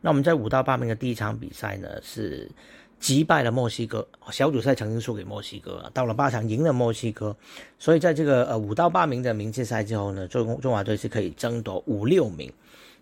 [0.03, 2.51] 那我们在五到八名的第一场比赛呢，是
[3.05, 4.09] 击败了墨西哥。
[4.33, 7.37] 小组赛曾经输给墨西哥，到了八强赢了墨西哥，
[7.79, 12.51] 所以在这个呃五到八名的名次赛之后呢，中中华队是可以争夺五六名。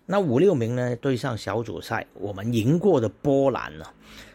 [0.05, 3.85] 那五六名呢，对上小组赛我们赢过的波兰呢，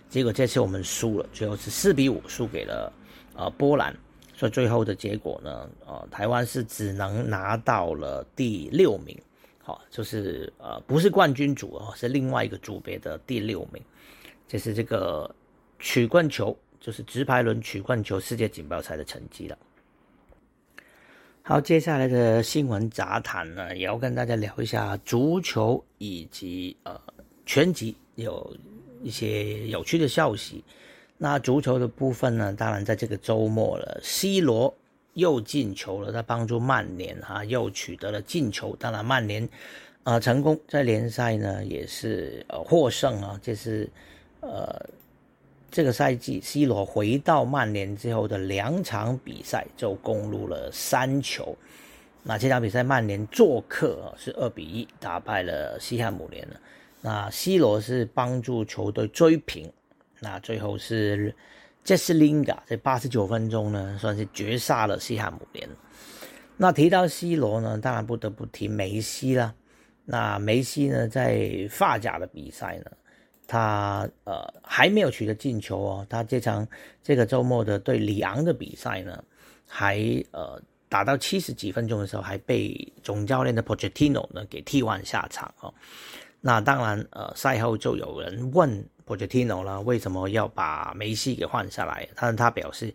[0.08, 2.90] 结果这次我们输了，最后是四比五输给了
[3.34, 3.94] 呃波兰，
[4.34, 9.14] 所以最后的结果呢，呃台湾是只能拿到了第六名。
[9.62, 13.82] 好，就是呃，不是冠军组哦，是另外一个组别的第六名，
[14.48, 15.30] 这是这个
[15.78, 19.58] 曲棍球，就是直排轮曲棍球世界锦标赛的成绩了。
[21.42, 27.00] 好，接下来的新闻杂谈呢，也要跟大家聊一下足球以及呃
[27.46, 28.56] 拳击有
[29.02, 30.62] 一些有趣的消息。
[31.16, 34.74] 那足球的部分呢，当然在这个周末了，C 罗。
[35.14, 38.76] 又进球了，他帮助曼联哈又取得了进球。
[38.76, 39.48] 当然，曼联
[40.04, 43.40] 啊成功在联赛呢也是呃获胜啊。
[43.42, 43.90] 这是
[44.38, 44.80] 呃
[45.70, 51.56] 这个赛季 C 罗回到曼联之后的两场比赛就攻入了三球。
[52.22, 56.46] 那这场比赛曼联做客是二比一打败了西汉姆联。
[57.00, 59.72] 那 C 罗是帮助球队追平，
[60.20, 61.34] 那最后是。
[61.84, 65.66] 杰斯林加在八十九分钟呢，算是绝杀了西汉姆联。
[66.58, 69.54] 那提到 C 罗呢，当然不得不提梅西啦。
[70.04, 72.90] 那梅西呢，在发甲的比赛呢，
[73.48, 76.06] 他呃还没有取得进球哦。
[76.08, 76.64] 他这场
[77.02, 79.20] 这个周末的对里昂的比赛呢，
[79.66, 79.98] 还
[80.30, 85.74] 呃打到七十几分钟的时候，还被总教练的 Pochettino 呢给替换下场哦。
[86.40, 88.86] 那当然呃赛后就有人问。
[89.08, 92.06] Pochettino 了，为什么要把梅西给换下来？
[92.14, 92.92] 他他表示，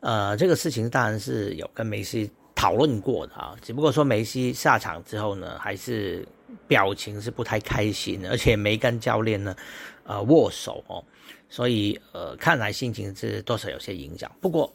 [0.00, 6.26] 呃，这个事情当然是有跟梅西讨论过的啊，只不过说梅西下场之后呢，还是
[6.70, 9.56] 表情是不太开心，而且没跟教练呢，
[10.04, 11.04] 呃，握手哦，
[11.48, 14.30] 所以呃，看来心情是多少有些影响。
[14.40, 14.72] 不过，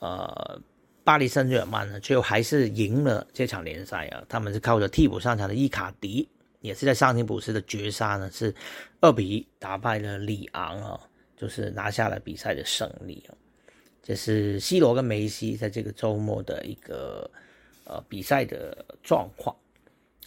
[0.00, 0.60] 呃，
[1.04, 6.28] 巴黎圣日耳曼呢，最后还是赢了这场联赛啊，他们是靠着替补上场的伊卡迪。
[6.60, 8.52] 也是在上庭补时的绝杀呢，是
[9.00, 11.00] 二比一打败了里昂啊，
[11.36, 13.30] 就是拿下了比赛的胜利啊。
[14.02, 17.30] 这是 C 罗跟梅西在这个周末的一个
[17.84, 19.54] 呃比赛的状况。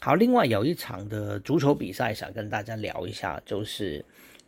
[0.03, 4.03] 好，另外有一场的足球比赛想跟大家聊一下，就是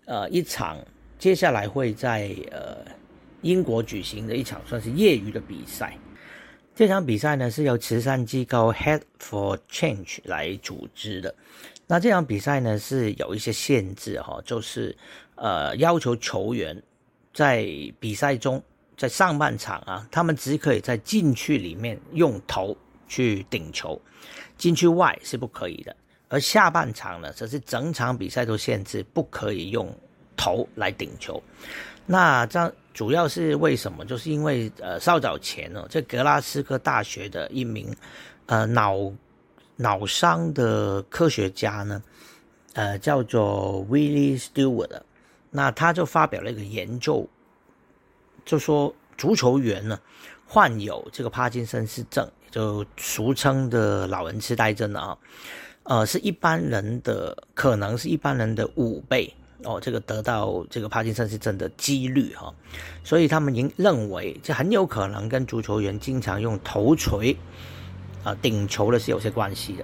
[0.06, 0.84] 呃一场
[1.20, 2.78] 接下来会在呃
[3.44, 5.96] 英国举行的一场算是业余的比赛。
[6.74, 11.36] 这场比赛呢是由慈善机构 Head for Change 来组织的。
[11.86, 14.98] 那这场比赛呢是有一些限制哈，就是
[15.36, 16.82] 呃要求球员
[17.32, 17.64] 在
[18.00, 18.60] 比赛中
[18.98, 22.76] 在上半场啊，他们只可以在禁区里面用头
[23.08, 24.02] 去顶球，
[24.58, 25.96] 禁区外是不可以的。
[26.30, 29.96] 而下半场呢，则是整场比赛都限制不可以用
[30.36, 31.42] 头来顶球。
[32.06, 34.04] 那这样主要是为什么？
[34.04, 37.96] 就是因为呃，稍早前呢，这格拉斯哥大学的一名
[38.48, 39.12] 呃脑
[39.76, 42.04] 脑伤的科学家呢，
[42.74, 45.02] 呃，叫做 Willie Stewart，
[45.52, 47.30] 那他就发表了一个研究，
[48.44, 50.00] 就说足球员呢
[50.48, 55.18] 患有这个帕金森氏症，就俗称的老人痴呆症啊。
[55.86, 59.34] 呃，是一般人的，可能是一般人的五倍
[59.64, 62.54] 哦，这个得到这个帕金森氏症的几率哈，
[63.04, 67.36] 所以他们应认为这很有可能跟足球员经常用头锤
[68.24, 69.84] 啊顶球的是有些关系的，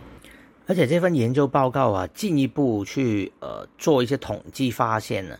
[0.68, 5.38] 而且这份研究报告啊进一步去呃做一些统计发现呢，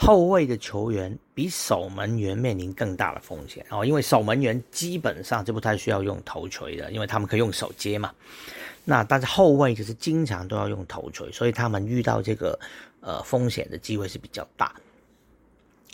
[0.00, 8.14] 后卫的球员比守门员面临更大的风险哦，因为守门员基本上就不太需要用头锤的，因为他们可以用手接嘛。
[8.84, 12.56] 那但是后卫就是经常都要用头锤，所以他们遇到这个
[13.00, 14.72] 呃风险的机会是比较大。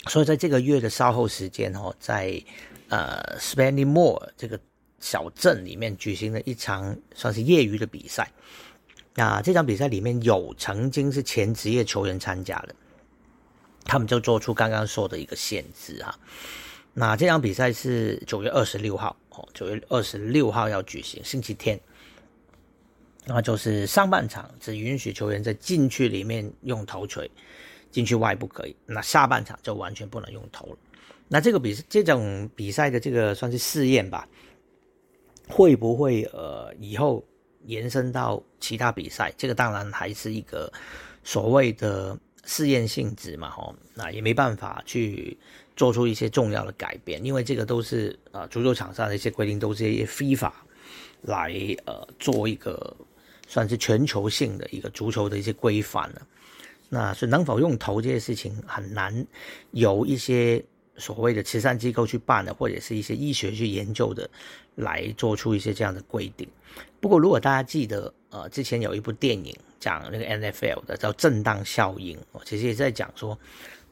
[0.07, 2.39] 所以在这个月的稍后时间哦，在
[2.89, 4.59] 呃 Spennymoor 这个
[4.99, 8.31] 小镇里面举行了一场算是业余的比赛。
[9.15, 12.75] 那这场比赛里面有曾经是前职业球员参加的，
[13.85, 16.19] 他们就做出刚刚说的一个限制啊。
[16.93, 21.79] 那这场比赛是九月二十六号哦，九月二十六号要举行，星期天。
[23.27, 27.29] 那就是上半场只允许球员在禁区里面用头锤，
[27.89, 28.75] 禁区外不可以。
[28.85, 30.77] 那下半场就完全不能用头了。
[31.27, 34.27] 那这个比这种比赛的这个算是试验吧，
[35.49, 37.25] 会不会呃以后
[37.65, 39.33] 延伸到其他比赛？
[39.35, 40.71] 这个当然还是一个
[41.23, 42.15] 所谓的
[42.45, 45.37] 试验性质嘛，吼，那也没办法去
[45.75, 50.65] 做出一些重要的改变，因为这个都是啊足球场上的一些规定，都是一些非法
[51.23, 51.53] 来
[51.85, 52.95] 呃做一个。
[53.47, 56.27] 算是全球性的一个足球的一些规范了，
[56.89, 59.23] 那是能否用头这些事情很难
[59.69, 60.65] 由一些
[60.97, 64.27] 所谓的慈善机构去办的，或者是一些医学去研究的
[64.73, 66.49] 来做出一些这样的规定。
[66.99, 73.39] 不过，如果大家记得，呃，之前有一部电影讲那个 NFL 的叫《震荡效应》，其实也在讲说，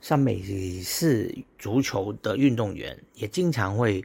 [0.01, 0.43] 像美
[0.83, 4.03] 式足球的运动员也经常会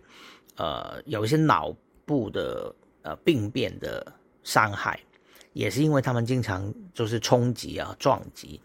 [0.55, 1.75] 呃有一些脑
[2.07, 2.73] 部的
[3.03, 4.13] 呃病变的
[4.45, 5.01] 伤害。
[5.55, 8.61] 也是因为他们经常就是冲击啊、撞击。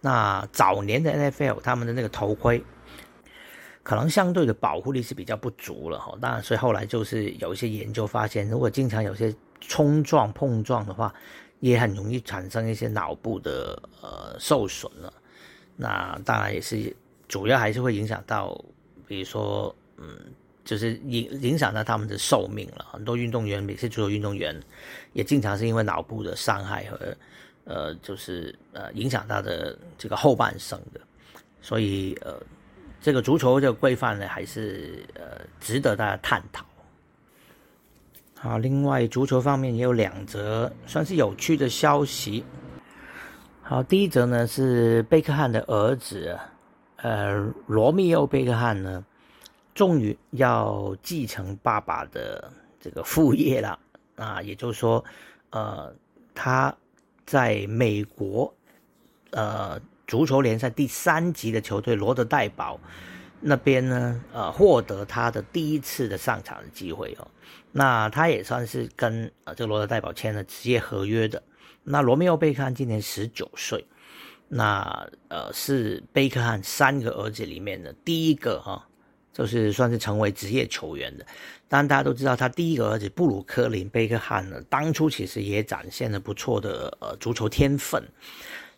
[0.00, 2.62] 那早年的 NFL 他们的那个头盔，
[3.82, 6.16] 可能相对的保护力是比较不足了哈。
[6.20, 11.14] 当然，所以后来就是有一些研究发现，如果经常有些冲撞、碰撞的话，
[11.60, 15.12] 也很容易产生一些脑部的呃受损了。
[15.76, 16.94] 那当然也是
[17.28, 18.58] 主要还是会影响到，
[19.06, 20.18] 比如说嗯。
[20.64, 22.84] 就是影影响到他们的寿命了。
[22.92, 24.54] 很多运动员，每次足球运动员，
[25.14, 27.16] 也经常是因为脑部的伤害和，
[27.64, 31.00] 呃，就是呃影响他的这个后半生的。
[31.62, 32.38] 所以呃，
[33.00, 36.66] 这个足球这个规范呢，还是呃值得大家探讨。
[38.40, 42.44] 好，另外足球方面也有两则算是有趣的消息。
[43.62, 46.38] 好，第一则呢是贝克汉的儿子，
[46.96, 49.04] 呃，罗密欧贝克汉呢。
[49.74, 53.78] 终于要继承爸爸的这个副业了
[54.16, 55.04] 啊，也就是说，
[55.50, 55.94] 呃，
[56.34, 56.74] 他
[57.24, 58.52] 在美国
[59.30, 62.80] 呃足球联赛第三级的球队罗德代堡
[63.40, 67.26] 那边呢，呃，获得他的第一次的上场的机会哦。
[67.72, 71.42] 那他也算是跟呃这个罗德代堡签了职业合约的。
[71.84, 73.84] 那罗密欧贝克汉今年十九岁，
[74.48, 78.84] 那呃是贝克汉三个儿子里面的第一个哈。
[79.30, 81.24] 就是算是成为职业球员的，
[81.68, 88.02] 当然大家都知道，他第一个儿子布鲁克林贝克汉呢，当初其实也展现了不错的呃足球天分，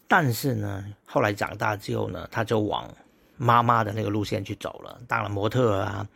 [0.07, 2.95] 但是呢，后来长大之后呢，他就往
[3.43, 6.07] 妈妈的那个路线去走了，当了模特啊，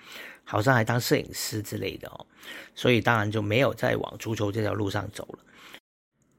[0.44, 2.26] 好像还当摄影师之类的哦，
[2.74, 5.38] 所以当然就没有再往足球这条路上走了。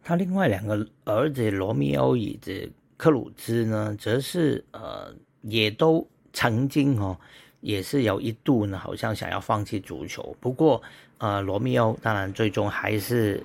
[0.04, 5.12] 他另外两个儿子罗密欧以及克鲁兹呢，则是呃
[5.42, 7.18] 也都曾经哦。
[7.62, 10.38] 也是有一度呢，好像想要放弃足球。
[10.40, 10.80] 不过，
[11.18, 13.42] 呃，罗密欧当然最终还是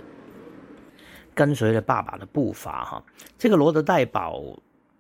[1.35, 3.03] 跟随了爸爸的步伐哈。
[3.39, 4.45] 这个罗德代堡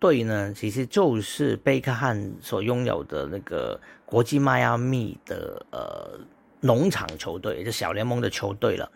[0.00, 6.18] 队呢，其实就是贝克汉所拥有的那个国际迈阿密的呃
[6.60, 8.90] 农场球队，就小联盟的球队了。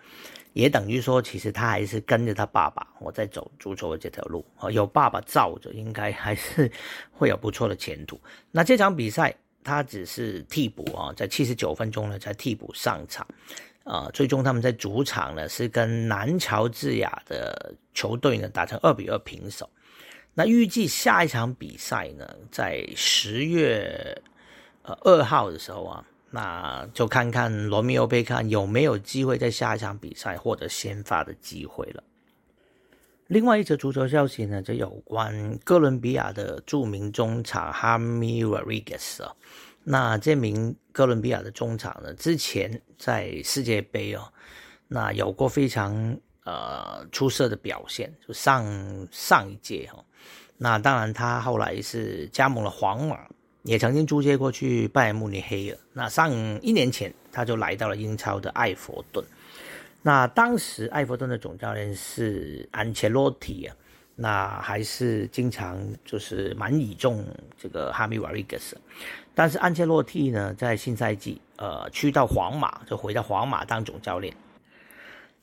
[0.54, 4.44] 也等于说，其实他还是跟着他爸爸，我在走足球的这条路。
[4.60, 6.70] 哦，有爸爸罩着，应该还是
[7.12, 8.18] 会有不错的前途。
[8.50, 9.34] 那这场比赛
[9.64, 13.26] 他只是替补啊，在七十九分钟呢才替补上场。
[13.82, 19.68] 啊，最终他们在主场呢是跟南乔治亚的球队呢打成二比二平手。
[20.34, 24.20] 那预计下一场比赛呢，在十月
[24.82, 32.02] 呃二号的时候啊，那就看看罗密欧贝克有没有机会在下一场比赛获得先发的机会了。
[33.28, 39.32] 另外一则足球消息呢，就有关哥伦比亚的著名中场哈米·罗 g 格斯啊。
[39.82, 44.32] 那这名哥伦比亚的中场呢，之前在世界杯哦，
[44.88, 48.66] 那有过非常呃出色的表现，就上
[49.10, 50.04] 上一届哈，
[50.56, 53.18] 那当然他后来是加盟了皇马，
[53.64, 55.78] 也曾经租借过去拜仁慕尼黑了。
[55.92, 56.30] 那上
[56.62, 59.24] 一年前他就来到了英超的埃弗顿，
[60.02, 63.76] 那当时埃弗顿的总教练是安切洛蒂啊，
[64.14, 67.26] 那还是经常就是蛮倚重
[67.60, 68.76] 这个哈米瓦利格斯。
[69.34, 74.32] 但是安切洛蒂呢，在新赛季，呃，去到皇马，就回到皇马当总教练，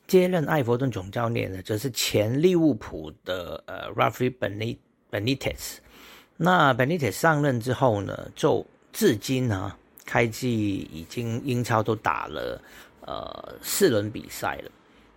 [0.08, 4.78] 接任埃弗顿总教练呢，则是前利物浦的呃 Rafi Benitez。
[5.12, 5.78] Benitez，
[6.38, 12.62] 那 Benitez 上任之后呢，就至今呢，开季已经英超都打了
[13.02, 14.72] 呃四轮比赛了，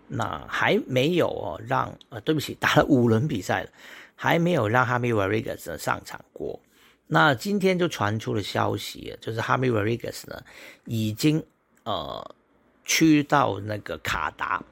[0.09, 3.71] 那还没有哦让呃对不起， 打了五轮比赛了，
[4.17, 6.59] 还没有让哈米瓦瑞格斯上场过。
[7.07, 10.43] 那今天就传出了消息，就是哈米·维 g 格斯呢，
[10.87, 11.41] 已经
[11.85, 12.35] 呃
[12.85, 14.63] 去到那个卡达，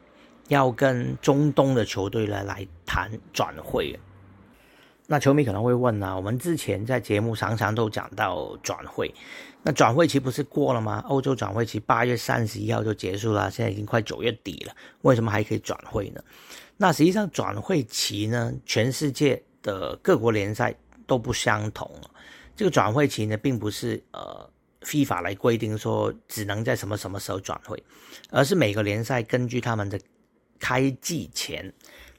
[0.49, 3.97] 要跟中东的球队呢来谈转会。
[5.13, 9.15] 那球迷可能会问呢，我们之前在节目常常都讲到转会，
[9.63, 11.05] 那转会期不是过了吗？
[11.07, 16.25] 欧洲转会期八月三十一号就结束了，现在已经快九月底了，为什么还可以转会呢？
[16.79, 20.75] 那实际上转会期呢，全世界的各国联赛
[21.07, 21.91] 都不相同。
[22.57, 24.49] 这个转会期呢，并不是呃
[24.81, 27.85] ，f 法来规定说只能在什么什么时候转会，
[28.31, 30.01] 而是每个联赛根据他们的
[30.59, 31.71] 开季前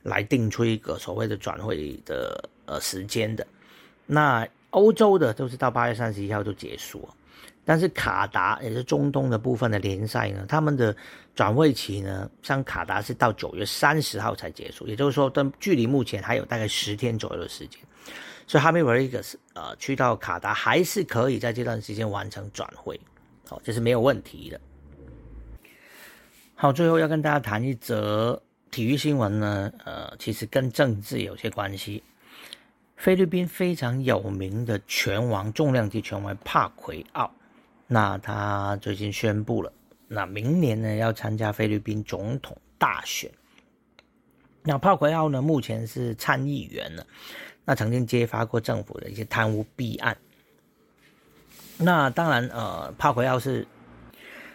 [0.03, 3.45] 来定出一个所谓的转会的呃时间的。
[4.05, 7.07] 那欧洲的都是到八月三十一号就结束，
[7.63, 10.95] 但是卡达也是中东的部分的联赛呢，他们的
[11.35, 17.79] 转会期呢，像卡达是到九月三十号才结束，也就是说，但距离目前还有大概十天左右的时间。
[18.45, 22.99] 所以哈米·维格斯呃去到卡达还是可以在这段时间完成转会，
[23.47, 24.59] 好，这是没有问题的。
[26.55, 32.03] 好，最后要跟大家谈一则体育新闻呢，呃，其实跟政治有些关系。
[32.95, 37.31] 菲律宾非常有名的拳王重量级拳王帕奎奥，
[37.87, 39.71] 那他最近宣布了，
[40.07, 43.29] 那明年呢要参加菲律宾总统大选。
[44.63, 47.03] 那帕奎奥呢目前是参议员呢。
[47.65, 50.17] 那曾经揭发过政府的一些贪污弊案。
[51.77, 53.65] 那当然，呃，帕奎奥是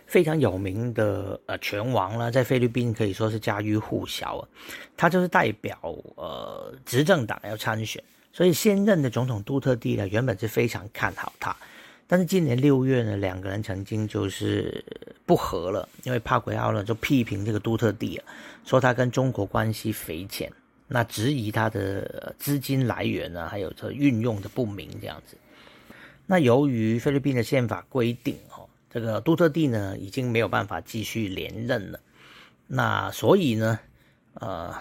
[0.06, 4.48] 非常有名的呃拳王了，在菲律宾可以说是家喻户晓啊。
[4.94, 5.78] 他就是代表
[6.16, 11.56] 呃执政党要参选，所以现任的总统杜特地呢原本是非常看好他，
[12.06, 14.84] 但是今年六月呢，两个人曾经就是
[15.26, 18.24] 不和了，因为帕奎奥呢就批评这个杜特地啊，
[18.64, 20.52] 说他跟中国关系匪浅。
[20.90, 25.36] 那质疑他的资金来源呢，还有这运用的不明这样子。
[26.24, 32.00] 那由于菲律宾的宪法规定，哦，这个杜特地呢已经没有办法继续连任了。
[32.66, 33.78] 那所以呢，
[34.32, 34.74] 呃，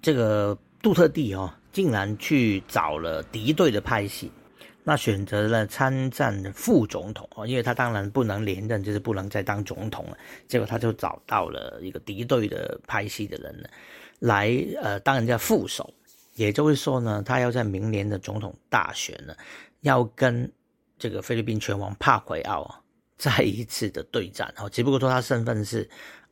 [0.00, 4.32] 这个杜特地哦，竟然去找了敌对的派系，
[4.82, 10.16] 那选择了参战的副总统哦，因为他当然不能连任，就是不能再当总统了。
[10.48, 13.68] 结果他就找到了一个敌对的派系的人呢。
[14.20, 15.92] 来，呃，当人家副手，
[16.34, 19.36] 也就是说呢，他要在明年的总统大选呢，
[19.82, 20.50] 要跟
[20.98, 22.80] 这个菲律宾拳王帕奎奥啊
[23.18, 25.86] 再一次的对战哦，只不过说他身份是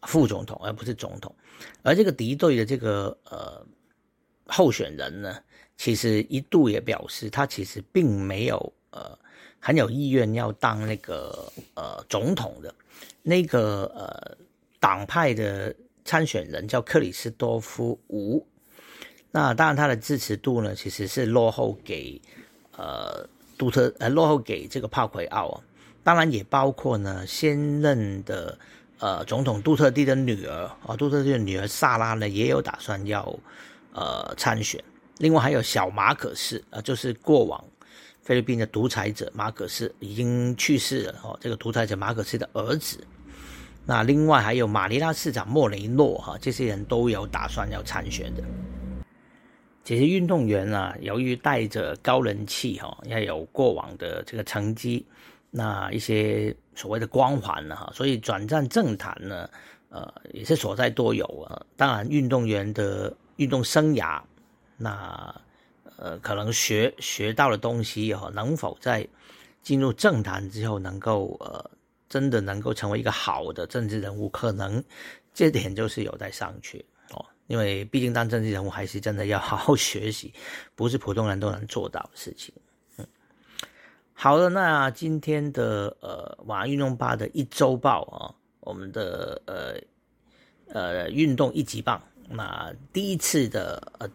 [0.04, 1.36] 副总统而不是总统，
[1.82, 3.62] 而这个敌对的这个呃
[4.46, 5.36] 候选人呢，
[5.76, 9.18] 其实一度也表示他其实并没有呃
[9.58, 12.74] 很有意愿要当那个呃总统的，
[13.22, 14.36] 那个呃
[14.78, 15.74] 党派的。
[16.06, 18.46] 参选人叫克里斯多夫吴，
[19.30, 22.20] 那当然他的支持度呢，其实是落后给
[22.76, 23.26] 呃
[23.56, 25.62] 杜特呃落后给这个帕奎奥啊，
[26.02, 28.58] 当然也包括呢现任的
[28.98, 33.34] 呃总统杜特地的女儿啊，杜特地的女儿萨拉呢也有打算要
[33.94, 34.82] 呃参选，
[35.18, 37.64] 另外还有小马可斯，呃，就是过往
[38.20, 42.98] 菲律宾的独裁者马可斯已经去世了哦，这个独裁者马可斯的儿子。
[43.86, 48.42] 那另外还有马尼拉市长莫雷诺哈，这些人都有打算要参选的。
[49.84, 55.06] 这些运动员啊，由于带着高人气哈，要有过往的这个成绩，
[55.50, 59.46] 那一些所谓的光环呢哈，所以转战政坛呢，
[59.90, 61.60] 呃，也是所在多有啊。
[61.76, 64.22] 当然，运动员的运动生涯，
[64.76, 65.34] 那
[65.96, 69.06] 呃，可能学学到的东西哈，能否在
[69.62, 71.70] 进入政坛之后能够呃。
[72.06, 74.84] 真的能够成为一个好的政治人物，可能
[75.32, 76.80] 这点就是有待商榷
[77.10, 77.26] 哦。
[77.48, 80.32] 因为毕竟当政治人物还是真的要好好学习，
[80.76, 82.54] 不是普通人都能做到的事情。
[82.98, 83.06] 嗯，
[84.12, 88.30] 好的，那今天的呃晚安运动吧的一周报啊，
[88.60, 89.74] 我们的呃
[90.68, 94.08] 呃运动一级棒，那第一次的呃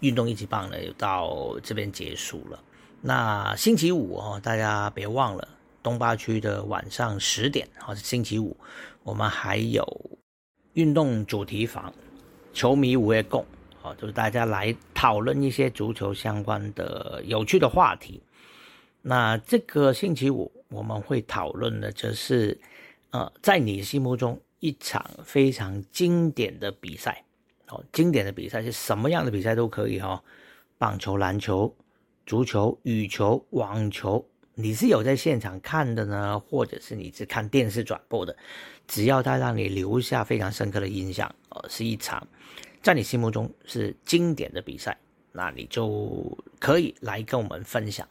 [0.00, 2.62] 运动一级棒呢，到这边结束了。
[3.00, 5.48] 那星期五哦，大家别忘了。
[5.82, 8.56] 东八区的晚上十点，好，星期五，
[9.04, 9.86] 我们还有
[10.72, 11.94] 运动主题房，
[12.52, 13.46] 球迷午夜共，
[13.80, 18.20] 好，就是大家来讨论一些足球相关的有趣的话题。
[19.00, 22.60] 那这个星期五我们会讨论的，就是
[23.10, 27.22] 呃，在你心目中一场非常经典的比赛，
[27.68, 30.22] 哦，经典的比赛是什么样的比赛都可以哈，
[30.78, 31.74] 棒球、篮球、
[32.24, 34.24] 足球、羽球、网球。
[34.58, 38.34] 你是有在现场看的呢，或者是你是看电视转播的？
[38.86, 42.26] 只要它让你留下非常深刻的印象，呃，是一场
[42.80, 44.96] 在你心目中是经典的比赛，
[45.32, 48.08] 那你就可以来跟我们分享。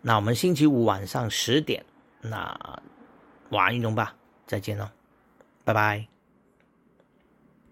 [0.00, 1.84] 那我们星期五晚上十点，
[2.22, 2.82] 那
[3.50, 4.16] 晚安运动吧，
[4.46, 4.88] 再见喽，
[5.64, 6.13] 拜拜。